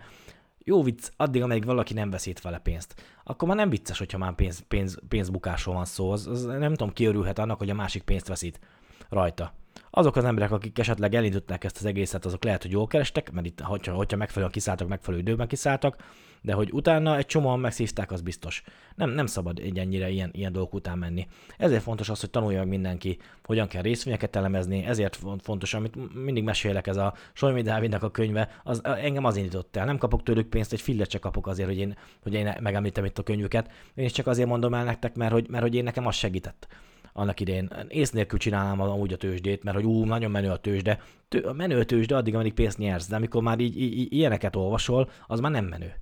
Jó 0.58 0.82
vicc, 0.82 1.08
addig, 1.16 1.42
amíg 1.42 1.64
valaki 1.64 1.94
nem 1.94 2.10
veszít 2.10 2.40
vele 2.40 2.58
pénzt. 2.58 2.94
Akkor 3.24 3.48
már 3.48 3.56
nem 3.56 3.70
vicces, 3.70 3.98
hogyha 3.98 4.18
már 4.18 4.34
pénz, 4.34 4.64
pénz, 4.68 4.98
pénzbukásról 5.08 5.74
van 5.74 5.84
szó. 5.84 6.10
Az, 6.10 6.26
az 6.26 6.44
nem 6.44 6.74
tudom, 6.74 6.92
ki 6.92 7.04
örülhet 7.04 7.38
annak, 7.38 7.58
hogy 7.58 7.70
a 7.70 7.74
másik 7.74 8.02
pénzt 8.02 8.28
veszít 8.28 8.60
rajta. 9.08 9.54
Azok 9.90 10.16
az 10.16 10.24
emberek, 10.24 10.50
akik 10.50 10.78
esetleg 10.78 11.14
elindították 11.14 11.64
ezt 11.64 11.76
az 11.76 11.84
egészet, 11.84 12.24
azok 12.24 12.44
lehet, 12.44 12.62
hogy 12.62 12.70
jól 12.70 12.86
kerestek, 12.86 13.32
mert 13.32 13.46
itt, 13.46 13.60
hogyha, 13.60 13.94
hogyha 13.94 14.16
megfelelően 14.16 14.52
kiszálltak, 14.52 14.88
megfelelő 14.88 15.22
időben 15.22 15.48
kiszálltak, 15.48 15.96
de 16.42 16.52
hogy 16.52 16.72
utána 16.72 17.16
egy 17.16 17.26
csomóan 17.26 17.60
megszívták, 17.60 18.12
az 18.12 18.20
biztos. 18.20 18.62
Nem, 18.94 19.10
nem 19.10 19.26
szabad 19.26 19.58
egy 19.58 19.78
ennyire 19.78 20.10
ilyen, 20.10 20.30
ilyen 20.32 20.52
dolgok 20.52 20.74
után 20.74 20.98
menni. 20.98 21.26
Ezért 21.58 21.82
fontos 21.82 22.08
az, 22.08 22.20
hogy 22.20 22.30
tanulja 22.30 22.58
meg 22.58 22.68
mindenki, 22.68 23.18
hogyan 23.44 23.68
kell 23.68 23.82
részvényeket 23.82 24.36
elemezni, 24.36 24.84
ezért 24.84 25.18
fontos, 25.42 25.74
amit 25.74 26.14
mindig 26.24 26.44
mesélek, 26.44 26.86
ez 26.86 26.96
a 26.96 27.14
Solmi 27.32 27.62
Dávidnak 27.62 28.02
a 28.02 28.10
könyve, 28.10 28.48
az 28.64 28.84
engem 28.84 29.24
az 29.24 29.36
indított 29.36 29.76
el. 29.76 29.84
Nem 29.84 29.98
kapok 29.98 30.22
tőlük 30.22 30.48
pénzt, 30.48 30.72
egy 30.72 30.80
fillet 30.80 31.08
csak 31.08 31.20
kapok 31.20 31.46
azért, 31.46 31.68
hogy 31.68 31.78
én, 31.78 31.96
hogy 32.22 32.34
én 32.34 32.54
megemlítem 32.60 33.04
itt 33.04 33.18
a 33.18 33.22
könyvüket. 33.22 33.70
Én 33.94 34.04
is 34.04 34.12
csak 34.12 34.26
azért 34.26 34.48
mondom 34.48 34.74
el 34.74 34.84
nektek, 34.84 35.14
mert 35.14 35.32
hogy, 35.32 35.48
mert 35.48 35.62
hogy 35.62 35.74
én 35.74 35.84
nekem 35.84 36.06
az 36.06 36.14
segített 36.14 36.66
annak 37.12 37.40
idén. 37.40 37.70
Ész 37.88 38.10
nélkül 38.10 38.38
csinálnám 38.38 38.80
amúgy 38.80 39.12
a 39.12 39.16
tőzsdét, 39.16 39.62
mert 39.62 39.76
hogy 39.76 39.86
ú, 39.86 40.04
nagyon 40.04 40.30
menő 40.30 40.50
a 40.50 40.56
tőzsde. 40.56 41.00
Tő, 41.28 41.50
menő 41.50 41.78
a 41.78 41.84
tőzsde 41.84 42.16
addig, 42.16 42.34
amíg 42.34 42.52
pénzt 42.52 42.78
nyersz, 42.78 43.08
de 43.08 43.16
amikor 43.16 43.42
már 43.42 43.60
így, 43.60 43.80
így, 43.80 44.12
ilyeneket 44.12 44.56
olvasol, 44.56 45.10
az 45.26 45.40
már 45.40 45.50
nem 45.50 45.64
menő. 45.64 45.94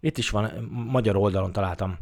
itt 0.00 0.18
is 0.18 0.30
van, 0.30 0.68
magyar 0.70 1.16
oldalon 1.16 1.52
találtam. 1.52 1.98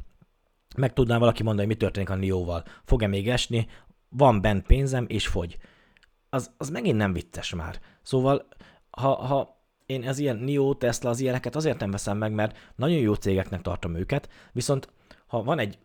Meg 0.77 0.93
tudná 0.93 1.19
valaki 1.19 1.43
mondani, 1.43 1.67
hogy 1.67 1.77
mi 1.77 1.83
történik 1.83 2.11
a 2.11 2.15
NIO-val. 2.15 2.65
Fog-e 2.85 3.07
még 3.07 3.29
esni? 3.29 3.67
Van 4.09 4.41
bent 4.41 4.67
pénzem, 4.67 5.05
és 5.09 5.27
fogy. 5.27 5.59
Az, 6.29 6.51
az 6.57 6.71
megint 6.71 6.97
nem 6.97 7.13
vicces 7.13 7.55
már. 7.55 7.81
Szóval, 8.03 8.49
ha, 8.91 9.15
ha 9.15 9.61
én 9.87 10.09
az 10.09 10.19
ilyen 10.19 10.37
NIO, 10.37 10.75
Tesla, 10.75 11.11
az 11.11 11.21
ilyeneket 11.21 11.57
azért 11.57 11.79
nem 11.79 11.91
veszem 11.91 12.19
meg, 12.19 12.33
mert 12.33 12.73
nagyon 12.77 12.99
jó 12.99 13.15
cégeknek 13.15 13.61
tartom 13.61 13.95
őket, 13.95 14.29
viszont 14.53 14.93
ha 15.27 15.43
van 15.43 15.59
egy 15.59 15.79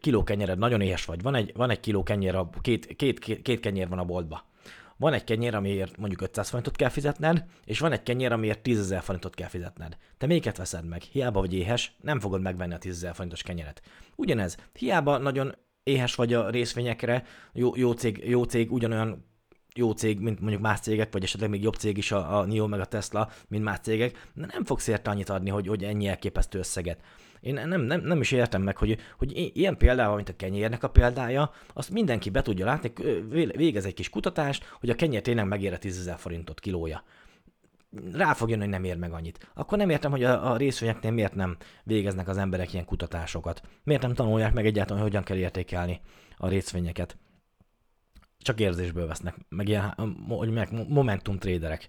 kiló 0.00 0.22
kenyered, 0.22 0.58
nagyon 0.58 0.80
éhes 0.80 1.04
vagy, 1.04 1.22
van 1.22 1.34
egy, 1.34 1.52
van 1.54 1.70
egy 1.70 1.80
kiló 1.80 2.02
kenyér, 2.02 2.34
a, 2.34 2.50
két, 2.60 2.96
két, 2.96 3.42
két, 3.42 3.60
kenyér 3.60 3.88
van 3.88 3.98
a 3.98 4.04
boltba. 4.04 4.44
Van 4.96 5.12
egy 5.12 5.24
kenyér, 5.24 5.54
amiért 5.54 5.96
mondjuk 5.96 6.20
500 6.20 6.48
forintot 6.48 6.76
kell 6.76 6.88
fizetned, 6.88 7.44
és 7.64 7.78
van 7.78 7.92
egy 7.92 8.02
kenyér, 8.02 8.32
amiért 8.32 8.62
10 8.62 8.78
ezer 8.78 9.02
forintot 9.02 9.34
kell 9.34 9.48
fizetned. 9.48 9.96
Te 10.18 10.26
melyiket 10.26 10.56
veszed 10.56 10.84
meg? 10.84 11.02
Hiába 11.02 11.40
vagy 11.40 11.54
éhes, 11.54 11.96
nem 12.00 12.20
fogod 12.20 12.42
megvenni 12.42 12.74
a 12.74 12.78
10 12.78 12.94
ezer 12.94 13.14
forintos 13.14 13.42
kenyeret. 13.42 13.82
Ugyanez, 14.16 14.56
hiába 14.72 15.18
nagyon 15.18 15.54
éhes 15.82 16.14
vagy 16.14 16.34
a 16.34 16.50
részvényekre, 16.50 17.24
jó, 17.52 17.76
jó, 17.76 17.92
cég, 17.92 18.22
jó 18.24 18.42
cég 18.42 18.72
ugyanolyan 18.72 19.24
jó 19.74 19.90
cég, 19.90 20.20
mint 20.20 20.40
mondjuk 20.40 20.62
más 20.62 20.80
cégek, 20.80 21.12
vagy 21.12 21.22
esetleg 21.22 21.50
még 21.50 21.62
jobb 21.62 21.74
cég 21.74 21.96
is 21.96 22.12
a, 22.12 22.38
a 22.38 22.44
NIO 22.44 22.66
meg 22.66 22.80
a 22.80 22.84
Tesla, 22.84 23.30
mint 23.48 23.64
más 23.64 23.78
cégek, 23.78 24.28
de 24.34 24.46
nem 24.52 24.64
fogsz 24.64 24.86
érte 24.86 25.10
annyit 25.10 25.28
adni, 25.28 25.50
hogy, 25.50 25.66
hogy 25.66 25.84
ennyi 25.84 26.06
elképesztő 26.06 26.58
összeget. 26.58 27.00
Én 27.40 27.54
nem, 27.54 27.80
nem, 27.80 28.00
nem 28.00 28.20
is 28.20 28.32
értem 28.32 28.62
meg, 28.62 28.76
hogy, 28.76 28.98
hogy 29.18 29.50
ilyen 29.54 29.76
példával, 29.76 30.16
mint 30.16 30.28
a 30.28 30.36
kenyérnek 30.36 30.82
a 30.82 30.88
példája, 30.88 31.52
azt 31.74 31.90
mindenki 31.90 32.30
be 32.30 32.42
tudja 32.42 32.64
látni, 32.64 32.92
végez 33.56 33.84
egy 33.84 33.94
kis 33.94 34.10
kutatást, 34.10 34.64
hogy 34.80 34.90
a 34.90 34.94
kenyér 34.94 35.22
tényleg 35.22 35.46
megér 35.46 35.78
10 35.78 35.98
ezer 35.98 36.18
forintot 36.18 36.60
kilója 36.60 37.04
rá 38.12 38.32
fog 38.32 38.48
jönni, 38.48 38.62
hogy 38.62 38.70
nem 38.70 38.84
ér 38.84 38.96
meg 38.96 39.12
annyit. 39.12 39.50
Akkor 39.54 39.78
nem 39.78 39.90
értem, 39.90 40.10
hogy 40.10 40.24
a, 40.24 40.52
a 40.52 40.56
részvényeknél 40.56 41.10
miért 41.10 41.34
nem 41.34 41.56
végeznek 41.84 42.28
az 42.28 42.36
emberek 42.36 42.72
ilyen 42.72 42.84
kutatásokat. 42.84 43.62
Miért 43.84 44.02
nem 44.02 44.14
tanulják 44.14 44.52
meg 44.52 44.66
egyáltalán, 44.66 45.02
hogy 45.02 45.10
hogyan 45.10 45.24
kell 45.24 45.36
értékelni 45.36 46.00
a 46.36 46.48
részvényeket. 46.48 47.16
Csak 48.42 48.60
érzésből 48.60 49.06
vesznek, 49.06 49.36
meg 49.48 49.68
ilyen, 49.68 49.94
hogy 50.28 50.50
meg 50.50 50.88
momentum 50.88 51.38
traderek. 51.38 51.88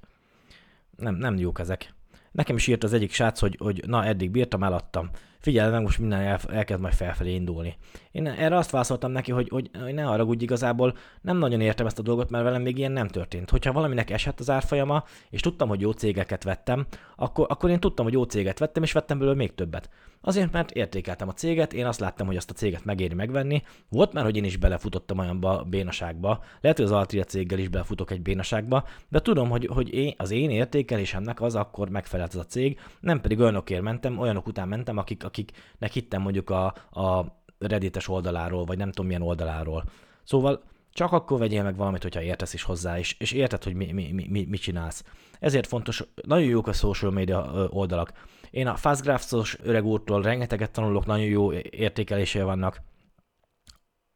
Nem, 0.98 1.16
nem 1.16 1.38
jók 1.38 1.60
ezek. 1.60 1.94
Nekem 2.32 2.56
is 2.56 2.68
írt 2.68 2.84
az 2.84 2.94
egyik 2.94 3.14
srác, 3.14 3.40
hogy, 3.40 3.56
hogy 3.60 3.84
na, 3.88 4.06
eddig 4.06 4.32
bírtam, 4.32 4.64
eladtam 4.64 5.10
figyelj 5.44 5.72
meg, 5.72 5.82
most 5.82 6.00
minden 6.00 6.20
el, 6.20 6.40
elkezd 6.52 6.82
majd 6.82 6.94
felfelé 6.94 7.34
indulni. 7.34 7.76
Én 8.12 8.28
erre 8.28 8.58
azt 8.58 8.70
válaszoltam 8.70 9.12
neki, 9.12 9.32
hogy, 9.32 9.50
hogy, 9.50 9.70
hogy 9.84 9.94
ne 9.94 10.02
haragudj 10.02 10.44
igazából, 10.44 10.98
nem 11.22 11.38
nagyon 11.38 11.62
értem 11.62 11.86
ezt 11.86 12.00
a 12.00 12.02
dolgot, 12.02 12.30
mert 12.30 12.44
velem 12.44 12.62
még 12.62 12.78
ilyen 12.78 12.92
nem 12.92 13.08
történt. 13.08 13.50
Hogyha 13.50 13.72
valaminek 13.72 14.10
esett 14.10 14.40
az 14.40 14.50
árfolyama, 14.50 15.04
és 15.30 15.42
tudtam, 15.42 15.68
hogy 15.68 15.82
jó 15.82 15.92
cégeket 15.92 16.44
vettem, 16.44 16.86
akkor, 17.16 17.46
akkor 17.50 17.70
én 17.70 17.80
tudtam, 17.80 18.06
hogy 18.06 18.14
jó 18.14 18.24
céget 18.24 18.60
vettem, 18.60 18.84
és 18.84 18.92
vettem 18.92 19.18
belőle 19.18 19.36
még 19.38 19.56
többet. 19.56 19.90
Azért, 20.26 20.52
mert 20.52 20.72
értékeltem 20.72 21.28
a 21.28 21.34
céget, 21.34 21.74
én 21.74 21.86
azt 21.86 22.00
láttam, 22.00 22.28
hogy 22.28 22.36
azt 22.36 22.50
a 22.50 22.54
céget 22.54 22.86
megéri 22.86 23.14
megvenni. 23.14 23.64
Volt 23.90 24.14
már, 24.14 24.24
hogy 24.24 24.38
én 24.38 24.44
is 24.44 24.58
belefutottam 24.58 25.18
olyanba 25.18 25.64
bénaságba. 25.70 26.44
Lehet, 26.62 26.78
hogy 26.78 26.86
az 26.86 26.92
Altria 26.92 27.24
céggel 27.24 27.60
is 27.60 27.68
belefutok 27.68 28.12
egy 28.12 28.22
bénaságba, 28.22 28.88
de 29.10 29.20
tudom, 29.20 29.50
hogy, 29.50 29.70
hogy 29.74 29.94
én, 29.94 30.14
az 30.18 30.32
én 30.32 30.50
értékelésemnek 30.50 31.42
az 31.42 31.56
akkor 31.56 31.90
megfelelt 31.90 32.34
az 32.34 32.40
a 32.40 32.46
cég, 32.46 32.80
nem 33.00 33.22
pedig 33.22 33.40
olyanokért 33.40 33.82
mentem, 33.82 34.20
olyanok 34.20 34.48
után 34.48 34.68
mentem, 34.68 34.98
akik, 34.98 35.24
akiknek 35.34 35.92
hittem 35.92 36.22
mondjuk 36.22 36.50
a, 36.50 36.66
a 36.92 37.42
reddites 37.58 38.08
oldaláról, 38.08 38.66
vagy 38.66 38.78
nem 38.78 38.90
tudom 38.90 39.06
milyen 39.06 39.22
oldaláról. 39.22 39.84
Szóval 40.24 40.64
csak 40.94 41.12
akkor 41.12 41.40
vegyél 41.40 41.64
meg 41.64 41.76
valamit, 41.76 42.02
hogyha 42.02 42.22
értesz 42.22 42.54
is 42.54 42.64
hozzá, 42.64 43.00
és, 43.00 43.16
és 43.20 43.32
érted, 43.32 43.64
hogy 43.64 43.74
mi, 43.74 43.92
mi, 43.92 44.12
mi, 44.12 44.46
mi, 44.50 44.58
csinálsz. 44.58 45.04
Ezért 45.40 45.68
fontos, 45.68 46.04
nagyon 46.26 46.48
jók 46.48 46.68
a 46.68 46.74
social 46.74 47.12
media 47.12 47.68
oldalak. 47.70 48.12
Én 48.50 48.68
a 48.68 48.76
Fastgraphs-os 48.76 49.58
öreg 49.64 49.86
úrtól 49.86 50.22
rengeteget 50.22 50.72
tanulok, 50.72 51.06
nagyon 51.06 51.26
jó 51.26 51.54
értékelései 51.54 52.42
vannak. 52.42 52.82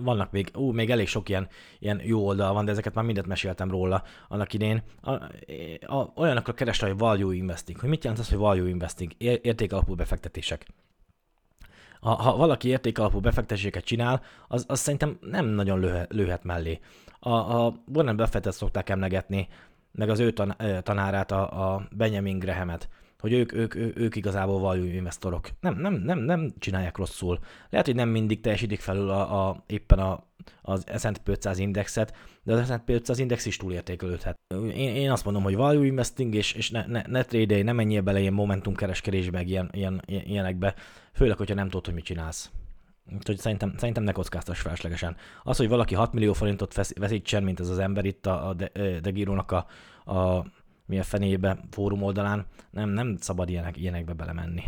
Vannak 0.03 0.31
még, 0.31 0.51
ú, 0.53 0.71
még 0.71 0.89
elég 0.89 1.07
sok 1.07 1.29
ilyen, 1.29 1.47
ilyen 1.79 2.01
jó 2.03 2.25
oldal 2.25 2.53
van, 2.53 2.65
de 2.65 2.71
ezeket 2.71 2.93
már 2.93 3.05
mindet 3.05 3.27
meséltem 3.27 3.69
róla 3.69 4.03
annak 4.27 4.53
idén. 4.53 4.83
A, 5.01 5.11
a, 5.85 6.11
olyanokra 6.15 6.53
keresel, 6.53 6.89
hogy 6.89 6.97
value 6.97 7.35
investing. 7.35 7.79
Hogy 7.79 7.89
mit 7.89 8.03
jelent 8.03 8.21
az, 8.21 8.29
hogy 8.29 8.37
value 8.37 8.69
investing? 8.69 9.11
Értékalapú 9.17 9.95
befektetések 9.95 10.67
ha, 12.07 12.13
ha 12.21 12.35
valaki 12.35 12.67
értékalapú 12.67 13.19
befektetéseket 13.19 13.83
csinál, 13.83 14.21
az, 14.47 14.65
az 14.67 14.79
szerintem 14.79 15.17
nem 15.21 15.45
nagyon 15.45 15.79
lőhet, 15.79 16.13
lőhet 16.13 16.43
mellé. 16.43 16.79
A, 17.19 17.29
a 17.29 17.73
Warren 17.93 18.15
Buffettet 18.15 18.53
szokták 18.53 18.89
emlegetni, 18.89 19.47
meg 19.91 20.09
az 20.09 20.19
ő 20.19 20.31
tan, 20.31 20.55
tanárát, 20.83 21.31
a, 21.31 21.73
a 21.73 21.87
Benjamin 21.91 22.39
Grahamet, 22.39 22.89
hogy 23.19 23.33
ők, 23.33 23.53
ők, 23.53 23.75
ők, 23.75 23.99
ők 23.99 24.15
igazából 24.15 24.59
value 24.59 24.93
investorok. 24.93 25.49
Nem, 25.59 25.77
nem, 25.77 25.93
nem, 25.93 26.19
nem 26.19 26.53
csinálják 26.59 26.97
rosszul. 26.97 27.39
Lehet, 27.69 27.85
hogy 27.85 27.95
nem 27.95 28.09
mindig 28.09 28.41
teljesítik 28.41 28.79
felül 28.79 29.09
a, 29.09 29.47
a, 29.47 29.63
éppen 29.67 29.99
a, 29.99 30.23
az 30.61 30.85
S&P 30.97 31.27
500 31.27 31.59
indexet, 31.59 32.13
de 32.43 32.53
az 32.53 32.67
S&P 32.67 32.89
500 32.89 33.19
index 33.19 33.45
is 33.45 33.57
túlértékelődhet. 33.57 34.35
Én, 34.55 34.95
én 34.95 35.11
azt 35.11 35.25
mondom, 35.25 35.43
hogy 35.43 35.55
value 35.55 35.85
investing, 35.85 36.35
és, 36.35 36.53
és 36.53 36.69
ne, 36.69 36.85
ne, 36.85 37.01
ne 37.07 37.23
trade 37.23 37.63
ne 37.63 37.71
menjél 37.71 38.01
bele 38.01 38.19
ilyen 38.19 38.33
momentum 38.33 38.75
kereskedésbe, 38.75 39.37
meg 39.37 39.47
ilyen, 39.47 39.69
ilyen, 39.73 40.01
ilyenekbe, 40.05 40.75
főleg, 41.13 41.37
hogyha 41.37 41.55
nem 41.55 41.69
tudod, 41.69 41.85
hogy 41.85 41.93
mit 41.93 42.03
csinálsz. 42.03 42.51
Úgyhogy 43.15 43.37
szerintem, 43.37 43.73
szerintem 43.77 44.03
ne 44.03 44.11
kockáztass 44.11 44.59
feleslegesen. 44.59 45.15
Az, 45.43 45.57
hogy 45.57 45.67
valaki 45.67 45.95
6 45.95 46.13
millió 46.13 46.33
forintot 46.33 46.73
veszítsen, 46.95 47.43
mint 47.43 47.59
ez 47.59 47.69
az 47.69 47.79
ember 47.79 48.05
itt 48.05 48.25
a, 48.25 48.47
a 48.47 48.53
De, 48.53 48.71
De 49.01 49.11
a, 49.47 49.65
a 50.13 50.45
mi 50.87 50.99
a 50.99 51.03
fenébe 51.03 51.59
fórum 51.69 52.03
oldalán, 52.03 52.45
nem, 52.69 52.89
nem 52.89 53.17
szabad 53.17 53.49
ilyenek, 53.49 53.77
ilyenekbe 53.77 54.13
belemenni. 54.13 54.63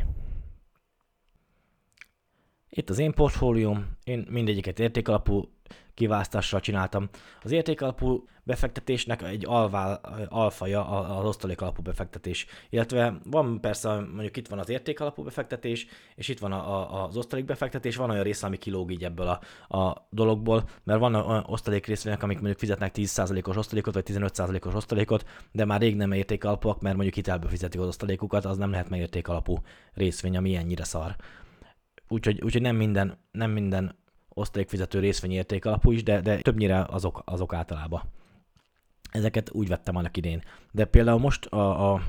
Itt 2.69 2.89
az 2.89 2.99
én 2.99 3.13
portfólióm, 3.13 3.97
én 4.03 4.27
mindegyiket 4.29 4.79
értékalapú 4.79 5.53
kiválasztással 5.99 6.59
csináltam. 6.59 7.09
Az 7.43 7.51
értékalapú 7.51 8.27
befektetésnek 8.43 9.21
egy 9.21 9.45
alvá, 9.47 9.93
alfaja 10.29 10.89
az 11.17 11.25
osztalék 11.25 11.61
alapú 11.61 11.81
befektetés. 11.81 12.45
Illetve 12.69 13.19
van 13.23 13.61
persze, 13.61 13.99
mondjuk 13.99 14.37
itt 14.37 14.47
van 14.47 14.59
az 14.59 14.69
értékalapú 14.69 15.23
befektetés, 15.23 15.87
és 16.15 16.27
itt 16.27 16.39
van 16.39 16.51
a, 16.51 16.57
a, 16.57 17.05
az 17.05 17.17
osztalék 17.17 17.45
befektetés, 17.45 17.95
van 17.95 18.09
olyan 18.09 18.23
része, 18.23 18.45
ami 18.45 18.57
kilóg 18.57 18.91
így 18.91 19.03
ebből 19.03 19.27
a, 19.27 19.77
a 19.77 20.07
dologból, 20.09 20.69
mert 20.83 20.99
van 20.99 21.15
olyan 21.15 21.45
osztalék 21.47 21.85
részvények, 21.85 22.23
amik 22.23 22.37
mondjuk 22.37 22.59
fizetnek 22.59 22.91
10%-os 22.95 23.55
osztalékot, 23.55 23.93
vagy 23.93 24.05
15%-os 24.07 24.73
osztalékot, 24.73 25.25
de 25.51 25.65
már 25.65 25.81
rég 25.81 25.95
nem 25.95 26.11
értékalapúak, 26.11 26.81
mert 26.81 26.95
mondjuk 26.95 27.15
hitelbe 27.15 27.47
fizetik 27.47 27.79
az 27.79 27.87
osztalékukat, 27.87 28.45
az 28.45 28.57
nem 28.57 28.71
lehet 28.71 28.89
meg 28.89 28.99
értékalapú 28.99 29.57
részvény, 29.93 30.37
ami 30.37 30.55
ennyire 30.55 30.83
szar. 30.83 31.15
Úgyhogy, 32.07 32.41
úgyhogy 32.41 32.61
nem 32.61 32.75
minden, 32.75 33.17
nem 33.31 33.51
minden 33.51 33.97
osztalékfizető 34.39 34.99
részvény 34.99 35.31
érték 35.31 35.65
alapú 35.65 35.91
is, 35.91 36.03
de, 36.03 36.21
de 36.21 36.37
többnyire 36.37 36.85
azok, 36.89 37.21
azok 37.25 37.53
általában. 37.53 38.01
Ezeket 39.11 39.51
úgy 39.53 39.67
vettem 39.67 39.95
annak 39.95 40.17
idén. 40.17 40.43
De 40.71 40.85
például 40.85 41.19
most 41.19 41.45
a, 41.45 41.93
a 41.93 42.01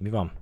mi 0.00 0.10
van? 0.10 0.32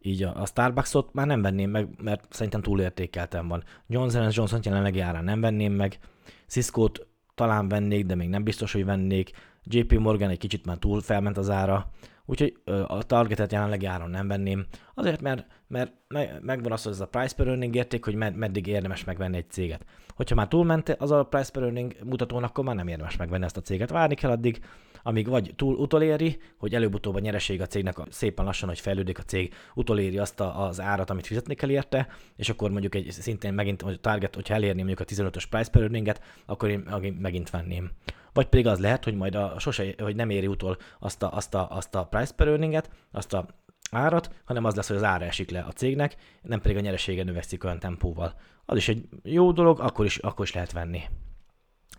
Így 0.00 0.22
a, 0.22 0.40
a 0.40 0.46
Starbucksot 0.46 1.12
már 1.12 1.26
nem 1.26 1.42
venném 1.42 1.70
meg, 1.70 1.88
mert 2.02 2.26
szerintem 2.30 2.62
túlértékeltem 2.62 3.48
van. 3.48 3.64
Johnson 3.86 4.28
Johnson 4.32 4.60
jelenlegi 4.62 5.00
árán 5.00 5.24
nem 5.24 5.40
venném 5.40 5.72
meg. 5.72 5.98
Cisco-t 6.46 7.06
talán 7.34 7.68
vennék, 7.68 8.06
de 8.06 8.14
még 8.14 8.28
nem 8.28 8.44
biztos, 8.44 8.72
hogy 8.72 8.84
vennék. 8.84 9.30
JP 9.64 9.98
Morgan 9.98 10.30
egy 10.30 10.38
kicsit 10.38 10.66
már 10.66 10.76
túl 10.76 11.00
felment 11.00 11.36
az 11.36 11.50
ára. 11.50 11.90
Úgyhogy 12.30 12.56
a 12.86 13.02
targetet 13.02 13.52
jelenlegi 13.52 13.86
áron 13.86 14.10
nem 14.10 14.28
venném, 14.28 14.66
azért 14.94 15.20
mert, 15.20 15.46
mert 15.66 15.92
megvan 16.40 16.72
az, 16.72 16.82
hogy 16.82 16.92
ez 16.92 17.00
a 17.00 17.06
price 17.06 17.34
per 17.34 17.46
earning 17.46 17.74
érték, 17.74 18.04
hogy 18.04 18.14
med- 18.14 18.36
meddig 18.36 18.66
érdemes 18.66 19.04
megvenni 19.04 19.36
egy 19.36 19.50
céget. 19.50 19.84
Hogyha 20.14 20.34
már 20.34 20.48
túlment 20.48 20.88
az 20.88 21.10
a 21.10 21.24
price 21.24 21.50
per 21.50 21.62
earning 21.62 21.96
mutatón, 22.04 22.42
akkor 22.42 22.64
már 22.64 22.74
nem 22.74 22.88
érdemes 22.88 23.16
megvenni 23.16 23.44
ezt 23.44 23.56
a 23.56 23.60
céget. 23.60 23.90
Várni 23.90 24.14
kell 24.14 24.30
addig, 24.30 24.60
amíg 25.02 25.28
vagy 25.28 25.52
túl 25.56 25.74
utoléri, 25.74 26.40
hogy 26.58 26.74
előbb-utóbb 26.74 27.14
a 27.14 27.18
nyereség 27.18 27.60
a 27.60 27.66
cégnek 27.66 27.96
szépen 28.10 28.44
lassan, 28.44 28.68
hogy 28.68 28.80
fejlődik 28.80 29.18
a 29.18 29.22
cég, 29.22 29.54
utoléri 29.74 30.18
azt 30.18 30.40
a, 30.40 30.66
az 30.66 30.80
árat, 30.80 31.10
amit 31.10 31.26
fizetni 31.26 31.54
kell 31.54 31.70
érte, 31.70 32.08
és 32.36 32.48
akkor 32.48 32.70
mondjuk 32.70 32.94
egy 32.94 33.10
szintén 33.10 33.54
megint 33.54 33.82
a 33.82 33.96
target, 33.96 34.34
hogyha 34.34 34.54
elérni 34.54 34.82
mondjuk 34.82 35.00
a 35.00 35.04
15-ös 35.04 35.44
price 35.50 35.70
per 35.70 35.82
earninget, 35.82 36.22
akkor 36.46 36.68
én 36.68 37.16
megint 37.20 37.50
venném. 37.50 37.90
Vagy 38.32 38.46
pedig 38.46 38.66
az 38.66 38.78
lehet, 38.78 39.04
hogy 39.04 39.14
majd 39.14 39.34
a 39.34 39.58
sose, 39.58 39.94
hogy 39.98 40.16
nem 40.16 40.30
éri 40.30 40.46
utol 40.46 40.76
azt 40.98 41.22
a, 41.22 41.32
azt 41.32 41.54
a, 41.54 41.68
azt 41.70 41.94
a 41.94 42.04
price 42.04 42.32
per 42.34 42.48
earninget, 42.48 42.90
azt 43.12 43.32
a 43.32 43.46
árat, 43.90 44.30
hanem 44.44 44.64
az 44.64 44.74
lesz, 44.74 44.88
hogy 44.88 44.96
az 44.96 45.02
ára 45.02 45.24
esik 45.24 45.50
le 45.50 45.60
a 45.60 45.72
cégnek, 45.72 46.16
nem 46.42 46.60
pedig 46.60 46.76
a 46.76 46.80
nyeresége 46.80 47.24
növekszik 47.24 47.64
olyan 47.64 47.78
tempóval. 47.78 48.34
Az 48.64 48.76
is 48.76 48.88
egy 48.88 49.08
jó 49.22 49.52
dolog, 49.52 49.80
akkor 49.80 50.04
is, 50.04 50.16
akkor 50.16 50.44
is 50.44 50.52
lehet 50.52 50.72
venni. 50.72 51.02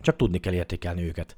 Csak 0.00 0.16
tudni 0.16 0.38
kell 0.38 0.52
értékelni 0.52 1.02
őket. 1.02 1.36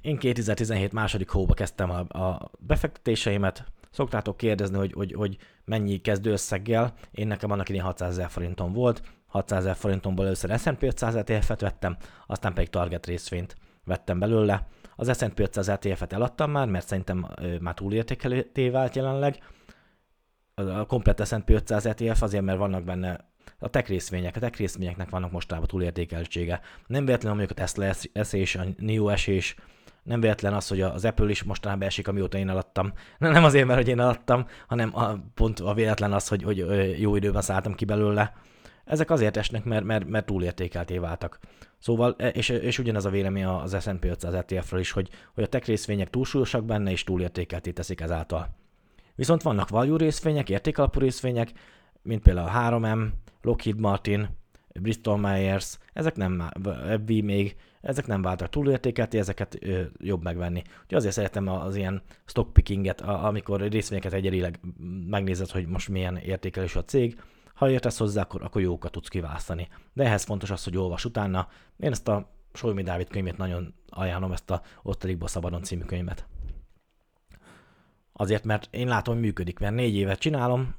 Én 0.00 0.18
2017 0.18 0.92
második 0.92 1.28
hóba 1.28 1.54
kezdtem 1.54 1.90
a, 1.90 1.98
a 2.18 2.50
befektetéseimet, 2.58 3.64
szoktátok 3.90 4.36
kérdezni, 4.36 4.76
hogy, 4.76 4.92
hogy, 4.92 5.12
hogy 5.12 5.36
mennyi 5.64 6.00
kezdő 6.00 6.30
összeggel. 6.30 6.94
Én 7.10 7.26
nekem 7.26 7.50
annak 7.50 7.68
idén 7.68 7.80
600 7.80 8.10
ezer 8.10 8.30
forintom 8.30 8.72
volt, 8.72 9.02
600 9.26 9.58
ezer 9.58 9.76
forintomból 9.76 10.24
először 10.24 10.58
S&P 10.58 10.82
500 10.82 11.14
ETF-et 11.14 11.60
vettem, 11.60 11.96
aztán 12.26 12.54
pedig 12.54 12.70
Target 12.70 13.06
részvényt 13.06 13.56
vettem 13.84 14.18
belőle. 14.18 14.66
Az 14.96 15.18
S&P 15.18 15.38
500 15.38 15.68
ETF-et 15.68 16.12
eladtam 16.12 16.50
már, 16.50 16.68
mert 16.68 16.86
szerintem 16.86 17.26
már 17.60 17.74
túlértékelté 17.74 18.68
vált 18.68 18.96
jelenleg. 18.96 19.38
a 20.54 20.86
komplet 20.86 21.26
S&P 21.26 21.50
500 21.50 21.86
ETF 21.86 22.22
azért, 22.22 22.44
mert 22.44 22.58
vannak 22.58 22.84
benne 22.84 23.29
a 23.60 23.68
tech 23.68 23.88
részvények, 23.88 24.36
a 24.36 24.40
tech 24.40 24.58
részvényeknek 24.58 25.10
vannak 25.10 25.30
mostában 25.30 25.66
túlértékeltsége. 25.66 26.60
Nem 26.86 27.04
véletlen, 27.04 27.36
mondjuk 27.36 27.58
a 27.58 27.62
Tesla 27.62 27.92
esés, 28.12 28.54
a 28.54 28.64
NIO 28.78 29.08
esés, 29.08 29.56
nem 30.02 30.20
véletlen 30.20 30.54
az, 30.54 30.68
hogy 30.68 30.80
az 30.80 31.04
Apple 31.04 31.30
is 31.30 31.42
mostanában 31.42 31.86
esik, 31.86 32.08
amióta 32.08 32.38
én 32.38 32.48
alattam. 32.48 32.92
Nem 33.18 33.44
azért, 33.44 33.66
mert 33.66 33.78
hogy 33.78 33.88
én 33.88 33.98
alattam, 33.98 34.46
hanem 34.66 34.96
a, 34.96 35.18
pont 35.34 35.60
a 35.60 35.74
véletlen 35.74 36.12
az, 36.12 36.28
hogy, 36.28 36.42
hogy 36.42 36.66
jó 37.00 37.16
időben 37.16 37.42
szálltam 37.42 37.74
ki 37.74 37.84
belőle. 37.84 38.32
Ezek 38.84 39.10
azért 39.10 39.36
esnek, 39.36 39.64
mert, 39.64 39.84
mert, 39.84 40.08
mert 40.08 40.26
túlértékelté 40.26 40.98
váltak. 40.98 41.38
Szóval, 41.78 42.14
e, 42.18 42.28
és, 42.28 42.48
és 42.48 42.78
ugyanez 42.78 43.04
a 43.04 43.10
vélemény 43.10 43.44
az 43.44 43.76
S&P 43.80 44.04
500 44.04 44.34
ETF-ről 44.34 44.80
is, 44.80 44.90
hogy, 44.90 45.08
hogy 45.34 45.44
a 45.44 45.46
tech 45.46 45.66
részvények 45.66 46.10
túlsúlyosak 46.10 46.64
benne, 46.64 46.90
és 46.90 47.04
túlértékelté 47.04 47.70
teszik 47.70 48.00
ezáltal. 48.00 48.48
Viszont 49.14 49.42
vannak 49.42 49.68
value 49.68 49.98
részvények, 49.98 50.50
értékalapú 50.50 51.00
részvények, 51.00 51.52
mint 52.02 52.22
például 52.22 52.48
a 52.48 52.78
3M, 52.78 53.08
Lockheed 53.42 53.78
Martin, 53.78 54.38
Bristol 54.80 55.18
Myers, 55.18 55.78
ezek 55.92 56.16
nem, 56.16 56.50
FB 56.92 57.10
még, 57.10 57.56
ezek 57.80 58.06
nem 58.06 58.22
váltak 58.22 58.48
túlértékelti, 58.48 59.18
ezeket 59.18 59.58
ö, 59.60 59.82
jobb 59.98 60.22
megvenni. 60.22 60.62
Úgyhogy 60.82 60.98
azért 60.98 61.14
szeretem 61.14 61.48
az 61.48 61.76
ilyen 61.76 62.02
stockpickinget, 62.24 63.00
amikor 63.00 63.60
részvényeket 63.60 64.12
egyedileg 64.12 64.60
megnézed, 65.06 65.50
hogy 65.50 65.66
most 65.66 65.88
milyen 65.88 66.16
értékelés 66.16 66.76
a 66.76 66.84
cég, 66.84 67.20
ha 67.54 67.70
értesz 67.70 67.98
hozzá, 67.98 68.22
akkor, 68.22 68.42
akkor 68.42 68.60
jókat 68.60 68.92
tudsz 68.92 69.08
kiválasztani. 69.08 69.68
De 69.92 70.04
ehhez 70.04 70.24
fontos 70.24 70.50
az, 70.50 70.64
hogy 70.64 70.76
olvas 70.76 71.04
utána. 71.04 71.48
Én 71.78 71.90
ezt 71.90 72.08
a 72.08 72.30
Solmi 72.52 72.82
Dávid 72.82 73.08
könyvét 73.08 73.36
nagyon 73.36 73.74
ajánlom, 73.88 74.32
ezt 74.32 74.50
a 74.50 74.62
Osztalikból 74.82 75.28
szabadon 75.28 75.62
című 75.62 75.82
könyvet. 75.82 76.26
Azért, 78.12 78.44
mert 78.44 78.68
én 78.70 78.88
látom, 78.88 79.14
hogy 79.14 79.22
működik, 79.22 79.58
mert 79.58 79.74
négy 79.74 79.94
évet 79.94 80.18
csinálom, 80.18 80.74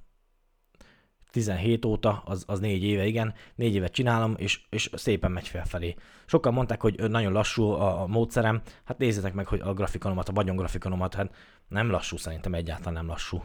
17 1.31 1.85
óta, 1.85 2.21
az, 2.25 2.43
az 2.47 2.59
négy 2.59 2.83
éve, 2.83 3.05
igen, 3.05 3.33
négy 3.55 3.75
évet 3.75 3.91
csinálom, 3.91 4.33
és, 4.38 4.61
és 4.69 4.89
szépen 4.93 5.31
megy 5.31 5.47
felfelé. 5.47 5.95
Sokan 6.25 6.53
mondták, 6.53 6.81
hogy 6.81 7.09
nagyon 7.09 7.31
lassú 7.31 7.63
a, 7.63 8.01
a 8.01 8.07
módszerem, 8.07 8.61
hát 8.83 8.97
nézzétek 8.97 9.33
meg, 9.33 9.47
hogy 9.47 9.59
a 9.59 9.73
grafikonomat, 9.73 10.29
a 10.29 10.33
vagyongrafikonomat, 10.33 11.13
hát 11.13 11.35
nem 11.67 11.89
lassú, 11.89 12.17
szerintem 12.17 12.53
egyáltalán 12.53 12.93
nem 12.93 13.07
lassú. 13.07 13.43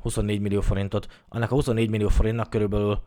24 0.00 0.40
millió 0.40 0.60
forintot, 0.60 1.24
annak 1.28 1.50
a 1.50 1.54
24 1.54 1.90
millió 1.90 2.08
forintnak 2.08 2.50
körülbelül 2.50 3.02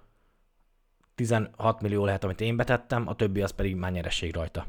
16 1.16 1.82
millió 1.82 2.06
lehet, 2.06 2.24
amit 2.24 2.42
én 2.42 2.56
betettem, 2.56 3.08
a 3.08 3.16
többi 3.16 3.42
az 3.42 3.52
pedig 3.52 3.76
már 3.76 3.92
nyeresség 3.92 4.34
rajta. 4.34 4.66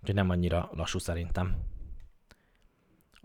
Úgyhogy 0.00 0.14
nem 0.14 0.30
annyira 0.30 0.70
lassú 0.72 0.98
szerintem. 0.98 1.56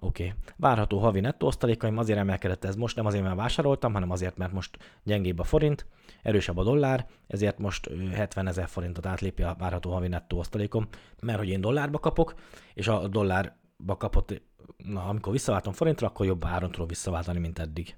Oké. 0.04 0.24
Okay. 0.24 0.38
Várható 0.58 1.00
havi 1.00 1.20
nettó 1.20 1.48
osztalékaim 1.48 1.98
azért 1.98 2.20
emelkedett 2.20 2.64
ez 2.64 2.76
most, 2.76 2.96
nem 2.96 3.06
azért, 3.06 3.24
mert 3.24 3.36
vásároltam, 3.36 3.94
hanem 3.94 4.12
azért, 4.12 4.38
mert 4.38 4.52
most 4.52 4.78
gyengébb 5.04 5.40
a 5.40 5.44
forint, 5.44 5.86
erősebb 6.22 6.58
a 6.58 6.64
dollár, 6.64 7.08
ezért 7.28 7.58
most 7.58 7.90
70 8.14 8.48
ezer 8.48 8.68
forintot 8.68 9.06
átlépi 9.06 9.44
a 9.44 9.56
várható 9.60 9.92
havi 9.92 10.08
nettó 10.08 10.38
osztalékom, 10.38 10.88
mert 11.22 11.38
hogy 11.38 11.48
én 11.48 11.62
dollárba 11.62 12.00
kapok, 12.00 12.34
és 12.74 12.88
a 12.88 13.08
dollárba 13.08 13.98
kapott, 13.98 14.42
na, 14.78 15.08
amikor 15.08 15.32
visszaváltom 15.32 15.74
forintra, 15.74 16.08
akkor 16.08 16.26
jobb 16.26 16.46
áron 16.46 16.72
tudom 16.72 16.88
visszaváltani, 16.88 17.40
mint 17.40 17.60
eddig. 17.60 17.96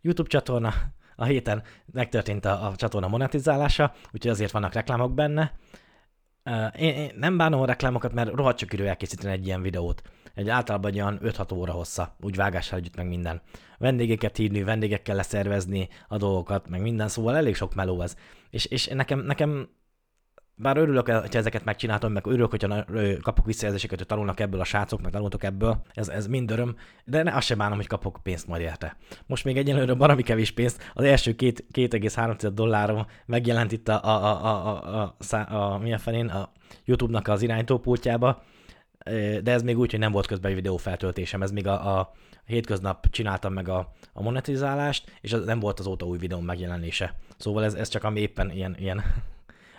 YouTube 0.00 0.28
csatorna, 0.28 0.72
a 1.16 1.24
héten 1.24 1.62
megtörtént 1.92 2.44
a, 2.44 2.66
a 2.66 2.76
csatorna 2.76 3.08
monetizálása, 3.08 3.92
úgyhogy 4.12 4.30
azért 4.30 4.50
vannak 4.50 4.72
reklámok 4.72 5.14
benne. 5.14 5.52
Én, 6.78 6.94
én 6.94 7.10
nem 7.16 7.36
bánom 7.36 7.60
a 7.60 7.66
reklámokat, 7.66 8.12
mert 8.12 8.34
rohadt 8.34 8.58
csak 8.58 8.72
idő 8.72 8.88
elkészíteni 8.88 9.32
egy 9.32 9.46
ilyen 9.46 9.62
videót. 9.62 10.02
Egy 10.34 10.48
általában 10.48 10.90
egy 10.90 11.00
olyan 11.00 11.20
5-6 11.22 11.54
óra 11.54 11.72
hossza, 11.72 12.16
úgy 12.20 12.36
vágással 12.36 12.78
együtt, 12.78 12.96
meg 12.96 13.08
minden. 13.08 13.40
Vendégeket 13.78 14.36
hívni, 14.36 14.62
vendégekkel 14.62 15.16
leszervezni 15.16 15.88
a 16.08 16.16
dolgokat, 16.16 16.68
meg 16.68 16.80
minden, 16.80 17.08
szóval 17.08 17.36
elég 17.36 17.54
sok 17.54 17.74
meló 17.74 18.00
ez. 18.00 18.16
És, 18.50 18.64
és 18.64 18.86
nekem, 18.86 19.18
nekem 19.18 19.68
bár 20.62 20.76
örülök, 20.76 21.08
hogy 21.10 21.36
ezeket 21.36 21.64
megcsináltam, 21.64 22.12
meg 22.12 22.26
örülök, 22.26 22.50
hogyha 22.50 22.84
kapok 23.22 23.46
visszajelzéseket, 23.46 23.98
hogy 23.98 24.06
tanulnak 24.06 24.40
ebből 24.40 24.60
a 24.60 24.64
srácok, 24.64 25.02
meg 25.02 25.12
tanultok 25.12 25.44
ebből, 25.44 25.82
ez, 25.94 26.08
ez 26.08 26.26
mind 26.26 26.50
öröm, 26.50 26.76
de 27.04 27.22
ne, 27.22 27.34
azt 27.34 27.46
sem 27.46 27.58
bánom, 27.58 27.76
hogy 27.76 27.86
kapok 27.86 28.18
pénzt 28.22 28.46
majd 28.46 28.62
érte. 28.62 28.96
Most 29.26 29.44
még 29.44 29.56
egyelőre 29.56 29.94
valami 29.94 30.22
kevés 30.22 30.50
pénzt, 30.50 30.90
az 30.94 31.04
első 31.04 31.34
két, 31.34 31.64
2,3 31.72 32.50
dollárom 32.54 33.06
megjelent 33.26 33.72
itt 33.72 33.88
a, 33.88 34.04
a, 34.04 34.24
a, 34.24 34.44
a, 34.44 35.00
a, 35.00 35.14
a, 35.36 35.54
a, 35.54 35.78
milyen 35.78 35.98
felén, 35.98 36.26
a 36.26 36.52
YouTube-nak 36.84 37.28
az 37.28 37.42
iránytópultjába, 37.42 38.42
de 39.42 39.52
ez 39.52 39.62
még 39.62 39.78
úgy, 39.78 39.90
hogy 39.90 40.00
nem 40.00 40.12
volt 40.12 40.26
közben 40.26 40.50
egy 40.50 40.56
videó 40.56 40.76
feltöltésem, 40.76 41.42
ez 41.42 41.50
még 41.50 41.66
a, 41.66 41.98
a 41.98 42.12
hétköznap 42.44 43.06
csináltam 43.10 43.52
meg 43.52 43.68
a, 43.68 43.92
a 44.12 44.22
monetizálást, 44.22 45.18
és 45.20 45.32
az 45.32 45.44
nem 45.44 45.60
volt 45.60 45.78
azóta 45.78 46.06
új 46.06 46.18
videó 46.18 46.40
megjelenése. 46.40 47.14
Szóval 47.36 47.64
ez, 47.64 47.74
ez 47.74 47.88
csak 47.88 48.04
ami 48.04 48.20
éppen 48.20 48.50
ilyen, 48.50 48.76
ilyen 48.78 49.02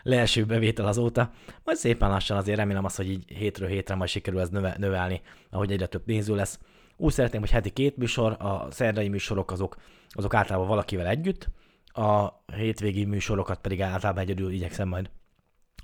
leeső 0.03 0.45
bevétel 0.45 0.87
azóta. 0.87 1.31
Majd 1.63 1.77
szépen 1.77 2.09
lassan 2.09 2.37
azért 2.37 2.57
remélem 2.57 2.85
azt, 2.85 2.95
hogy 2.95 3.09
így 3.09 3.23
hétről 3.37 3.67
hétre 3.67 3.95
majd 3.95 4.09
sikerül 4.09 4.39
ez 4.39 4.49
növe, 4.49 4.75
növelni, 4.77 5.21
ahogy 5.49 5.71
egyre 5.71 5.85
több 5.85 6.05
néző 6.05 6.35
lesz. 6.35 6.59
Úgy 6.97 7.13
szeretném, 7.13 7.41
hogy 7.41 7.49
heti 7.49 7.69
két 7.69 7.97
műsor, 7.97 8.31
a 8.39 8.67
szerdai 8.71 9.07
műsorok 9.07 9.51
azok, 9.51 9.77
azok 10.09 10.33
általában 10.33 10.67
valakivel 10.67 11.07
együtt, 11.07 11.49
a 11.85 12.27
hétvégi 12.55 13.05
műsorokat 13.05 13.59
pedig 13.59 13.81
általában 13.81 14.23
egyedül 14.23 14.51
igyekszem 14.51 14.87
majd 14.87 15.09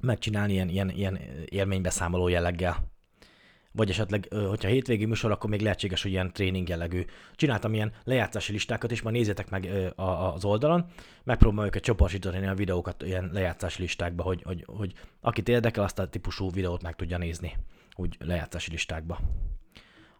megcsinálni 0.01 0.53
ilyen, 0.53 0.69
ilyen, 0.69 0.89
ilyen 0.89 1.19
élménybeszámoló 1.45 2.27
jelleggel 2.27 2.89
vagy 3.71 3.89
esetleg, 3.89 4.27
hogyha 4.47 4.69
hétvégi 4.69 5.05
műsor, 5.05 5.32
akkor 5.32 5.49
még 5.49 5.62
lehetséges, 5.62 6.01
hogy 6.01 6.12
ilyen 6.12 6.34
tréning 6.34 6.69
jellegű. 6.69 7.05
Csináltam 7.36 7.73
ilyen 7.73 7.91
lejátszási 8.03 8.51
listákat 8.51 8.91
is, 8.91 9.01
majd 9.01 9.15
nézzétek 9.15 9.49
meg 9.49 9.69
az 9.95 10.45
oldalon, 10.45 10.86
megpróbálom 11.23 11.65
őket 11.65 11.84
csoportosítani 11.84 12.47
a 12.47 12.53
videókat 12.53 13.03
ilyen 13.03 13.29
lejátszási 13.34 13.82
listákba, 13.82 14.23
hogy, 14.23 14.41
hogy, 14.43 14.63
hogy 14.67 14.93
akit 15.21 15.49
érdekel, 15.49 15.84
azt 15.84 15.99
a 15.99 16.10
típusú 16.10 16.51
videót 16.51 16.82
meg 16.82 16.95
tudja 16.95 17.17
nézni, 17.17 17.58
úgy 17.95 18.17
lejátszási 18.19 18.71
listákba. 18.71 19.19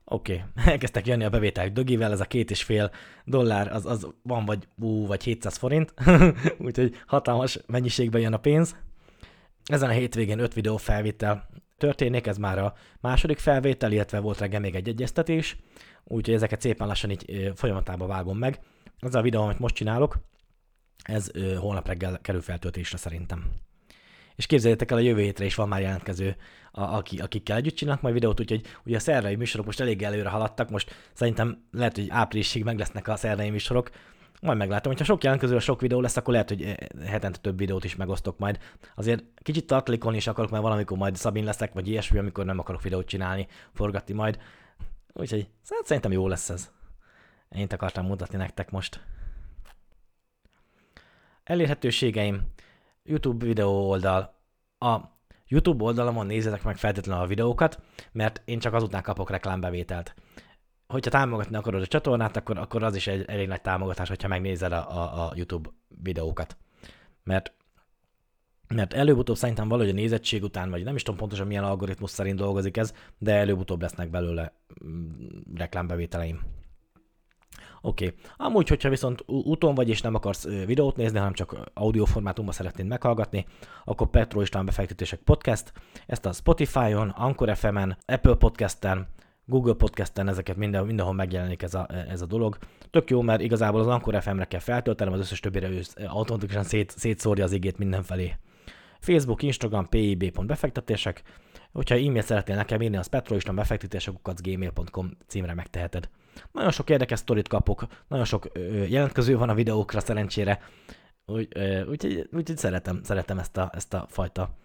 Oké, 0.04 0.34
okay. 0.34 0.66
elkezdtek 0.74 1.08
jönni 1.08 1.24
a 1.24 1.30
bevételek 1.30 1.72
dögivel, 1.72 2.12
ez 2.12 2.20
a 2.20 2.26
két 2.26 2.52
és 2.52 2.64
fél 2.64 2.92
dollár, 3.26 3.72
az, 3.72 3.86
az 3.86 4.08
van 4.22 4.46
vagy, 4.46 4.68
ú, 4.78 5.08
vagy 5.08 5.24
700 5.24 5.58
forint, 5.58 5.94
úgyhogy 6.66 6.96
hatalmas 7.08 7.60
mennyiségben 7.68 8.22
jön 8.22 8.34
a 8.34 8.38
pénz. 8.38 8.76
Ezen 9.66 9.90
a 9.90 9.94
hétvégén 9.94 10.40
öt 10.40 10.54
videó 10.54 10.78
felvétel 10.78 11.50
történik, 11.80 12.28
ez 12.28 12.38
már 12.38 12.60
a 12.60 12.74
második 13.00 13.38
felvétel, 13.38 13.92
illetve 13.92 14.20
volt 14.20 14.40
reggel 14.40 14.60
még 14.60 14.76
egy 14.76 14.88
egyeztetés, 14.88 15.58
úgyhogy 16.04 16.34
ezeket 16.34 16.62
szépen 16.62 16.88
lassan 16.88 17.10
így 17.10 17.52
folyamatában 17.56 18.08
vágom 18.08 18.38
meg. 18.38 18.60
Ez 19.00 19.16
a 19.16 19.22
videó, 19.22 19.42
amit 19.42 19.60
most 19.60 19.76
csinálok, 19.76 20.18
ez 21.04 21.32
holnap 21.58 21.88
reggel 21.88 22.20
kerül 22.22 22.42
feltöltésre 22.42 22.98
szerintem. 22.98 23.46
És 24.36 24.46
képzeljétek 24.46 24.92
el, 24.92 24.98
a 24.98 25.02
jövő 25.02 25.22
hétre 25.22 25.46
is 25.46 25.56
van 25.56 25.68
már 25.68 25.82
jelentkező, 25.82 26.36
a, 26.72 26.82
aki, 26.82 27.18
akikkel 27.18 27.58
együtt 27.58 27.76
csinálnak 27.76 28.02
majd 28.02 28.14
videót, 28.14 28.40
úgyhogy 28.40 28.66
ugye 28.86 28.96
a 28.96 29.00
szerdai 29.00 29.36
műsorok 29.36 29.66
most 29.66 29.80
elég 29.80 30.04
előre 30.04 30.30
haladtak, 30.30 30.70
most 30.70 31.10
szerintem 31.14 31.64
lehet, 31.72 31.96
hogy 31.96 32.08
áprilisig 32.10 32.64
meg 32.64 32.78
lesznek 32.78 33.08
a 33.08 33.16
szerdai 33.16 33.50
műsorok, 33.50 33.90
majd 34.40 34.58
meglátom, 34.58 34.92
hogyha 34.92 35.08
sok 35.08 35.24
jelentkező, 35.24 35.60
sok 35.60 35.82
videó 35.82 36.02
lesz, 36.02 36.18
akkor 36.18 36.34
lehet, 36.34 36.50
hogy 36.50 36.62
eh, 36.62 36.76
hetente 37.06 37.40
több 37.40 37.58
videót 37.58 37.84
is 37.84 37.96
megosztok 37.96 38.38
majd. 38.38 38.60
Azért 38.96 39.24
kicsit 39.42 39.68
tartalékolni 39.68 40.18
is 40.18 40.28
akarok, 40.28 40.52
mert 40.52 40.64
valamikor 40.64 40.98
majd 40.98 41.16
Szabin 41.16 41.44
leszek, 41.44 41.74
vagy 41.74 41.88
ilyesmi, 41.88 42.18
amikor 42.18 42.46
nem 42.46 42.60
akarok 42.60 42.82
videót 42.82 43.08
csinálni, 43.08 43.48
forgatni 43.74 44.14
majd. 44.14 44.40
Úgyhogy 45.14 45.50
hát 45.70 45.86
szerintem 45.86 46.12
jó 46.12 46.28
lesz 46.28 46.50
ez. 46.50 46.72
Én 47.50 47.68
akartam 47.70 48.06
mutatni 48.06 48.38
nektek 48.38 48.72
most. 48.72 49.00
Elérhetőségeim. 51.44 52.42
YouTube 53.04 53.46
videó 53.46 53.90
oldal. 53.90 54.36
A 54.80 55.00
YouTube 55.48 55.84
oldalamon 55.84 56.26
nézzetek 56.26 56.64
meg 56.64 56.78
feltétlenül 56.78 57.24
a 57.24 57.28
videókat, 57.28 57.80
mert 58.12 58.42
én 58.46 58.60
csak 58.60 58.74
azután 58.74 59.02
kapok 59.02 59.30
reklámbevételt 59.30 60.16
hogyha 60.90 61.12
támogatni 61.12 61.56
akarod 61.56 61.82
a 61.82 61.88
csatornát, 61.88 62.38
akkor, 62.38 62.58
akkor 62.58 62.84
az 62.84 62.96
is 62.96 63.08
egy 63.08 63.26
elég 63.28 63.48
nagy 63.48 63.62
támogatás, 63.62 64.08
hogyha 64.08 64.28
megnézed 64.28 64.72
a, 64.72 64.92
a, 64.92 65.26
a 65.26 65.32
YouTube 65.36 65.70
videókat. 66.02 66.58
Mert 67.24 67.54
mert 68.76 68.94
előbb-utóbb 68.94 69.36
szerintem 69.36 69.68
valahogy 69.68 69.92
a 69.92 69.94
nézettség 69.94 70.44
után, 70.44 70.70
vagy 70.70 70.84
nem 70.84 70.96
is 70.96 71.04
tudom 71.04 71.20
pontosan 71.20 71.48
milyen 71.48 71.64
algoritmus 71.64 72.10
szerint 72.10 72.38
dolgozik 72.38 72.78
ez, 72.78 72.94
de 73.18 73.34
előbb-utóbb 73.34 73.82
lesznek 73.82 74.10
belőle 74.10 74.54
mm, 74.86 75.12
reklámbevételeim. 75.56 76.42
Oké. 77.82 78.06
Okay. 78.06 78.18
Amúgy, 78.38 78.68
hogyha 78.68 78.90
viszont 78.90 79.24
úton 79.26 79.76
vagy 79.76 79.90
és 79.90 80.02
nem 80.02 80.16
akarsz 80.16 80.44
videót 80.44 80.96
nézni, 80.96 81.18
hanem 81.18 81.34
csak 81.34 81.56
audio 81.74 82.06
formátumban 82.06 82.54
szeretnéd 82.54 82.88
meghallgatni, 82.88 83.46
akkor 83.86 84.10
Petro 84.10 84.42
István 84.42 84.66
befektetések 84.66 85.20
podcast, 85.20 85.74
ezt 86.08 86.26
a 86.26 86.32
Spotify-on, 86.32 87.10
Anchor 87.10 87.58
FM-en, 87.58 87.98
Apple 88.06 88.36
Podcast-en, 88.36 89.08
Google 89.50 89.74
Podcast-en 89.74 90.28
ezeket 90.28 90.56
minden, 90.56 90.86
mindenhol 90.86 91.14
megjelenik 91.14 91.62
ez 91.62 91.74
a, 91.74 91.88
ez 92.10 92.22
a 92.22 92.26
dolog. 92.26 92.58
Tök 92.90 93.10
jó, 93.10 93.22
mert 93.22 93.42
igazából 93.42 93.80
az 93.80 93.88
Anchor 93.88 94.22
FM-re 94.22 94.46
kell 94.46 94.60
feltöltenem, 94.60 95.14
az 95.14 95.20
összes 95.20 95.40
többire 95.40 95.70
ő 95.70 95.82
automatikusan 96.06 96.64
szét, 96.64 96.92
szétszórja 96.98 97.44
az 97.44 97.52
igét 97.52 97.78
mindenfelé. 97.78 98.36
Facebook, 99.00 99.42
Instagram, 99.42 99.90
pib.befektetések, 99.90 101.24
Hogyha 101.74 101.96
e-mailt 101.96 102.26
szeretnél 102.26 102.56
nekem 102.56 102.82
írni, 102.82 102.98
az 102.98 103.08
petrolistan 103.08 103.62
gmail.com 104.42 105.18
címre 105.28 105.54
megteheted. 105.54 106.10
Nagyon 106.52 106.72
sok 106.72 106.90
érdekes 106.90 107.20
sztorit 107.20 107.48
kapok, 107.48 107.88
nagyon 108.08 108.26
sok 108.26 108.48
ö, 108.54 108.60
jelentkező 108.84 109.38
van 109.38 109.50
a 109.50 109.54
videókra 109.54 110.00
szerencsére, 110.00 110.62
úgy, 111.26 111.48
ö, 111.50 111.86
úgyhogy, 111.86 112.30
úgyhogy 112.32 112.58
szeretem, 112.58 113.00
szeretem 113.04 113.40
ezt 113.40 113.58
a, 113.58 113.72
ezt 113.74 113.94
a 113.94 114.06
fajta 114.10 114.58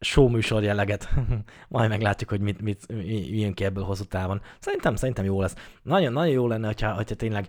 show 0.00 0.28
műsor 0.28 0.62
jelleget. 0.62 1.08
Majd 1.68 1.88
meglátjuk, 1.88 2.30
hogy 2.30 2.40
mit, 2.40 2.60
mit, 2.60 2.92
mi, 2.92 3.38
jön 3.38 3.54
ki 3.54 3.64
ebből 3.64 3.84
hosszú 3.84 4.04
távon. 4.04 4.40
Szerintem, 4.58 4.96
szerintem 4.96 5.24
jó 5.24 5.40
lesz. 5.40 5.54
Nagyon, 5.82 6.12
nagyon 6.12 6.32
jó 6.32 6.46
lenne, 6.46 6.66
hogyha, 6.66 6.94
hogyha 6.94 7.14
tényleg 7.14 7.48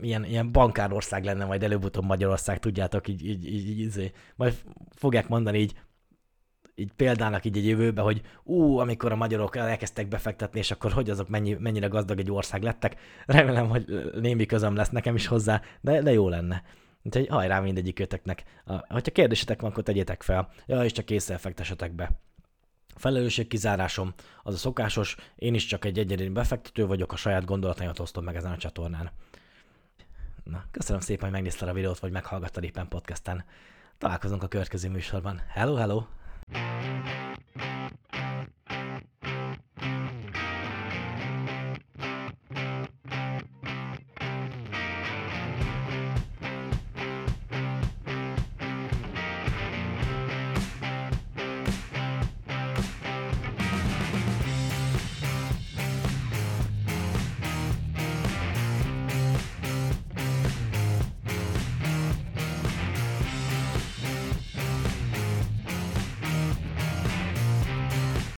ilyen, 0.00 0.24
ilyen 0.24 0.52
bankárország 0.52 1.24
lenne 1.24 1.44
majd 1.44 1.62
előbb-utóbb 1.62 2.04
Magyarország, 2.04 2.58
tudjátok, 2.58 3.08
így, 3.08 3.26
így, 3.26 3.46
így, 3.46 3.68
így, 3.68 3.98
így 3.98 4.12
majd 4.36 4.54
fogják 4.90 5.28
mondani 5.28 5.58
így, 5.58 5.74
így 6.74 6.92
példának 6.96 7.44
így 7.44 7.56
egy 7.56 7.66
jövőbe, 7.66 8.00
hogy 8.00 8.20
ú, 8.44 8.78
amikor 8.78 9.12
a 9.12 9.16
magyarok 9.16 9.56
elkezdtek 9.56 10.08
befektetni, 10.08 10.58
és 10.58 10.70
akkor 10.70 10.92
hogy 10.92 11.10
azok 11.10 11.28
mennyi, 11.28 11.56
mennyire 11.60 11.86
gazdag 11.86 12.18
egy 12.18 12.30
ország 12.30 12.62
lettek. 12.62 12.96
Remélem, 13.26 13.68
hogy 13.68 14.10
némi 14.20 14.46
közöm 14.46 14.74
lesz 14.74 14.90
nekem 14.90 15.14
is 15.14 15.26
hozzá, 15.26 15.60
de, 15.80 16.02
de 16.02 16.12
jó 16.12 16.28
lenne. 16.28 16.62
Úgyhogy 17.08 17.28
hajrá 17.28 17.60
mindegyikőtöknek. 17.60 18.44
Ha 18.64 19.00
kérdésetek 19.00 19.60
van, 19.60 19.70
akkor 19.70 19.82
tegyétek 19.82 20.22
fel. 20.22 20.48
Ja, 20.66 20.84
és 20.84 20.92
csak 20.92 21.04
készsel 21.04 21.38
fektessetek 21.38 21.92
be. 21.92 22.10
Felelősség 22.94 23.46
kizárásom 23.46 24.14
az 24.42 24.54
a 24.54 24.56
szokásos, 24.56 25.16
én 25.36 25.54
is 25.54 25.66
csak 25.66 25.84
egy 25.84 25.98
egyedüli 25.98 26.28
befektető 26.28 26.86
vagyok, 26.86 27.12
a 27.12 27.16
saját 27.16 27.44
gondolataimat 27.44 27.98
osztom 27.98 28.24
meg 28.24 28.36
ezen 28.36 28.52
a 28.52 28.56
csatornán. 28.56 29.10
Na, 30.44 30.64
köszönöm 30.70 31.00
szépen, 31.00 31.24
hogy 31.24 31.32
megnézted 31.32 31.68
a 31.68 31.72
videót, 31.72 31.98
vagy 31.98 32.12
meghallgattad 32.12 32.64
éppen 32.64 32.88
podcasten. 32.88 33.44
Találkozunk 33.98 34.42
a 34.42 34.48
következő 34.48 34.88
műsorban. 34.88 35.40
Hello, 35.48 35.74
hello! 35.74 36.04